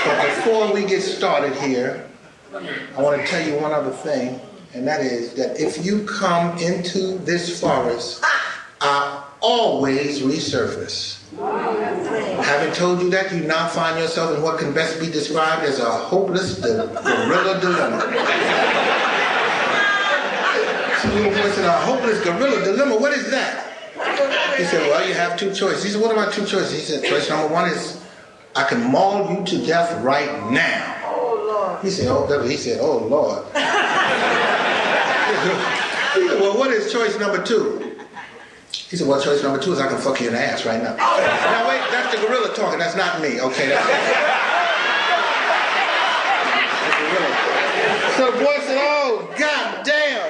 [0.05, 2.09] But before we get started here,
[2.53, 4.39] I want to tell you one other thing,
[4.73, 8.23] and that is that if you come into this forest,
[8.79, 11.19] I always resurface.
[12.43, 15.79] Having told you that, you now find yourself in what can best be described as
[15.79, 17.99] a hopeless gorilla dilemma.
[21.01, 23.69] So boy said, a hopeless gorilla dilemma, what is that?
[24.57, 25.83] He said, well, you have two choices.
[25.83, 26.71] He said, what are my two choices?
[26.71, 28.01] He said, choice number one is,
[28.55, 31.79] I can maul you to death right now.
[31.81, 33.43] He said, oh, he said, oh, Lord.
[33.53, 33.53] he
[36.29, 37.82] said, well, what is choice number two?
[38.93, 40.77] He said, well, choice number two is I can fuck you in the ass right
[40.77, 40.93] now.
[40.95, 42.77] now, wait, that's the gorilla talking.
[42.77, 43.41] That's not me.
[43.41, 43.81] Okay, that's.
[48.15, 50.29] So the boy said, oh, god damn.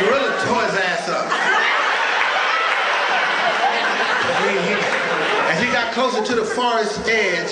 [0.00, 1.28] Gorilla tore his ass up.
[5.52, 7.50] As he got closer to the forest edge,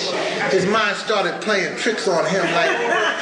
[0.53, 2.71] his mind started playing tricks on him like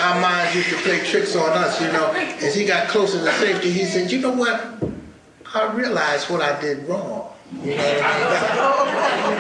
[0.01, 2.11] our minds used to play tricks on us, you know.
[2.45, 4.61] As he got closer to safety, he said, you know what?
[5.55, 7.31] I realized what I did wrong.
[7.63, 8.85] You know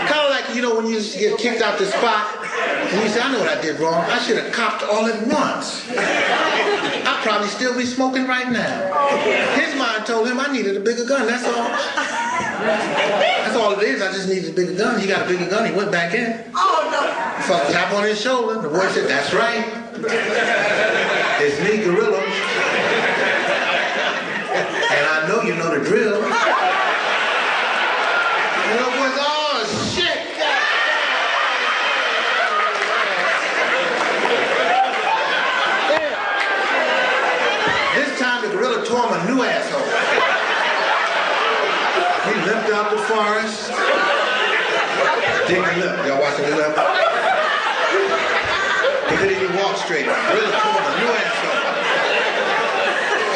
[0.07, 3.21] kind of like, you know, when you get kicked out the spot, and you say,
[3.21, 3.93] I know what I did wrong.
[3.93, 5.85] I should have copped all at once.
[5.89, 9.17] I'd probably still be smoking right now.
[9.53, 12.14] His mind told him I needed a bigger gun, that's all.
[12.63, 14.99] That's all it is, I just needed a bigger gun.
[14.99, 16.43] He got a bigger gun, he went back in.
[16.55, 17.01] Oh, no.
[17.43, 18.61] Fuck tap on his shoulder.
[18.61, 19.65] The boy said, that's right.
[21.41, 22.21] It's me, Gorilla.
[24.91, 26.21] And I know you know the drill.
[28.71, 29.63] Little boy's, oh,
[29.93, 30.19] shit.
[37.95, 39.94] This time the gorilla tore him a new asshole.
[42.45, 43.69] Limped out the forest.
[45.47, 46.05] The lip.
[46.05, 46.77] Y'all watching the lip?
[49.09, 50.05] He couldn't even walk straight.
[50.05, 51.65] Him a new asshole.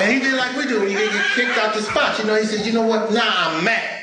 [0.01, 2.19] And he did like we do when you get kicked out the spot.
[2.19, 3.11] You know, he said, you know what?
[3.11, 3.99] Now I'm mad.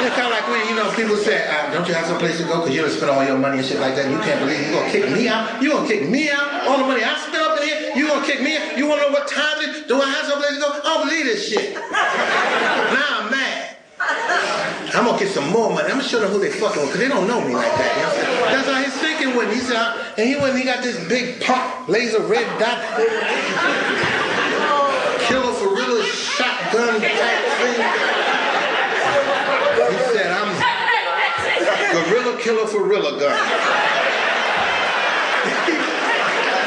[0.00, 2.38] It's kind of like when, you know, people say, uh, don't you have some place
[2.38, 4.08] to go because you don't spend all your money and shit like that.
[4.08, 5.60] You can't believe you're going to kick me out.
[5.60, 6.68] You're going to kick me out.
[6.68, 8.78] All the money I spent up in here, you're going to kick me out.
[8.78, 9.86] You want to know what time it is?
[9.88, 10.70] Do I have some place to go?
[10.70, 11.74] I don't believe this shit.
[11.74, 13.57] now I'm mad.
[14.08, 15.90] I'm to get some more money.
[15.90, 17.92] I'm to show them who they fucking with because they don't know me like that.
[17.92, 18.50] You know?
[18.50, 21.40] That's how his thinking when He said, uh, and he went, he got this big
[21.42, 22.80] pop laser red dot,
[25.28, 27.84] killer for real shotgun type thing.
[29.92, 30.56] He said, I'm
[32.08, 33.38] gorilla killer for real gun.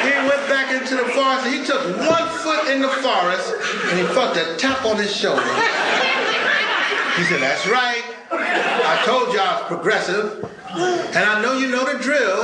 [0.05, 3.49] he went back into the forest and he took one foot in the forest
[3.89, 5.41] and he felt a tap on his shoulder.
[7.17, 8.03] He said, that's right.
[8.31, 10.49] I told you I was progressive.
[10.73, 12.41] And I know you know the drill.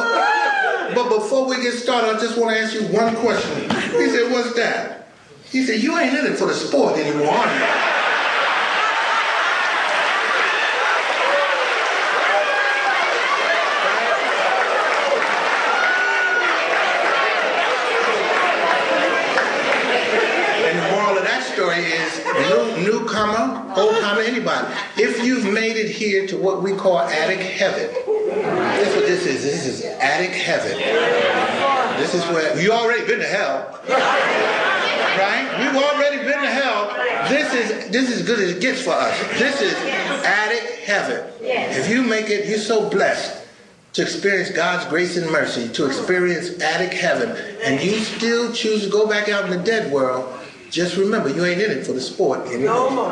[0.94, 3.70] But before we get started, I just want to ask you one question.
[3.92, 5.08] He said, what's that?
[5.50, 7.66] He said, you ain't in it for the sport anymore, are you?
[20.68, 24.68] And the moral of that story is new, newcomer, oldcomer, anybody.
[24.98, 25.24] If
[25.88, 27.90] here to what we call addict heaven,
[28.30, 29.44] that's what this is.
[29.44, 30.78] This is addict heaven.
[31.98, 33.80] This is where you already been to hell.
[35.18, 35.48] Right?
[35.60, 36.94] We've already been to hell.
[37.30, 39.18] This is this is good as it gets for us.
[39.40, 39.74] This is
[40.24, 41.26] addict heaven.
[41.42, 43.46] If you make it, you're so blessed
[43.94, 48.90] to experience God's grace and mercy, to experience addict heaven, and you still choose to
[48.92, 50.32] go back out in the dead world,
[50.70, 52.68] just remember you ain't in it for the sport anymore.
[52.68, 53.12] No more.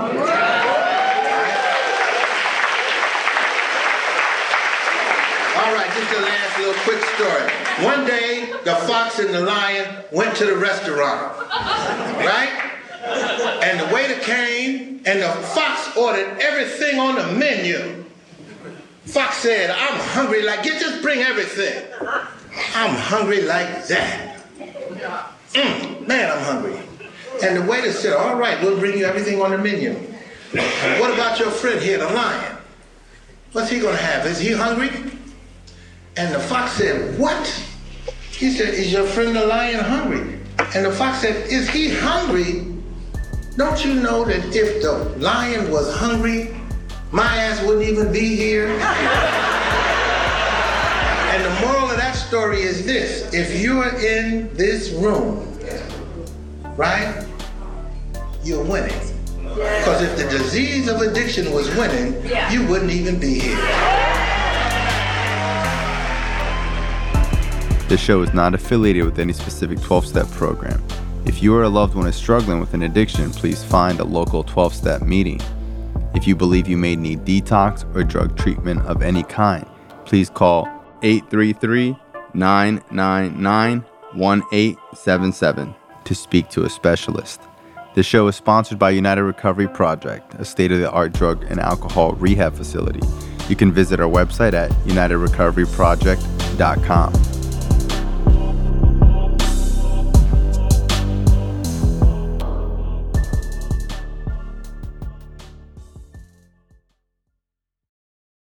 [5.57, 7.85] All right, just the last little quick story.
[7.85, 12.71] One day, the fox and the lion went to the restaurant, right?
[13.63, 18.03] And the waiter came, and the fox ordered everything on the menu.
[19.05, 21.85] Fox said, I'm hungry like, you just bring everything.
[22.73, 24.41] I'm hungry like that.
[25.53, 26.79] Mm, man, I'm hungry.
[27.43, 29.93] And the waiter said, all right, we'll bring you everything on the menu.
[30.99, 32.57] What about your friend here, the lion?
[33.51, 34.25] What's he gonna have?
[34.25, 34.89] Is he hungry?
[36.17, 37.45] And the fox said, what?
[38.31, 40.39] He said, is your friend the lion hungry?
[40.73, 42.65] And the fox said, is he hungry?
[43.57, 46.55] Don't you know that if the lion was hungry,
[47.11, 48.67] my ass wouldn't even be here?
[51.35, 55.45] and the moral of that story is this if you're in this room,
[56.77, 57.25] right,
[58.43, 58.99] you're winning.
[59.53, 62.13] Because if the disease of addiction was winning,
[62.51, 64.14] you wouldn't even be here.
[67.87, 70.83] This show is not affiliated with any specific 12 step program.
[71.25, 74.43] If you or a loved one is struggling with an addiction, please find a local
[74.43, 75.39] 12 step meeting.
[76.15, 79.67] If you believe you may need detox or drug treatment of any kind,
[80.05, 80.67] please call
[81.03, 81.95] 833
[82.33, 85.75] 999 1877
[86.05, 87.41] to speak to a specialist.
[87.93, 91.59] The show is sponsored by United Recovery Project, a state of the art drug and
[91.59, 93.01] alcohol rehab facility.
[93.47, 97.34] You can visit our website at unitedrecoveryproject.com.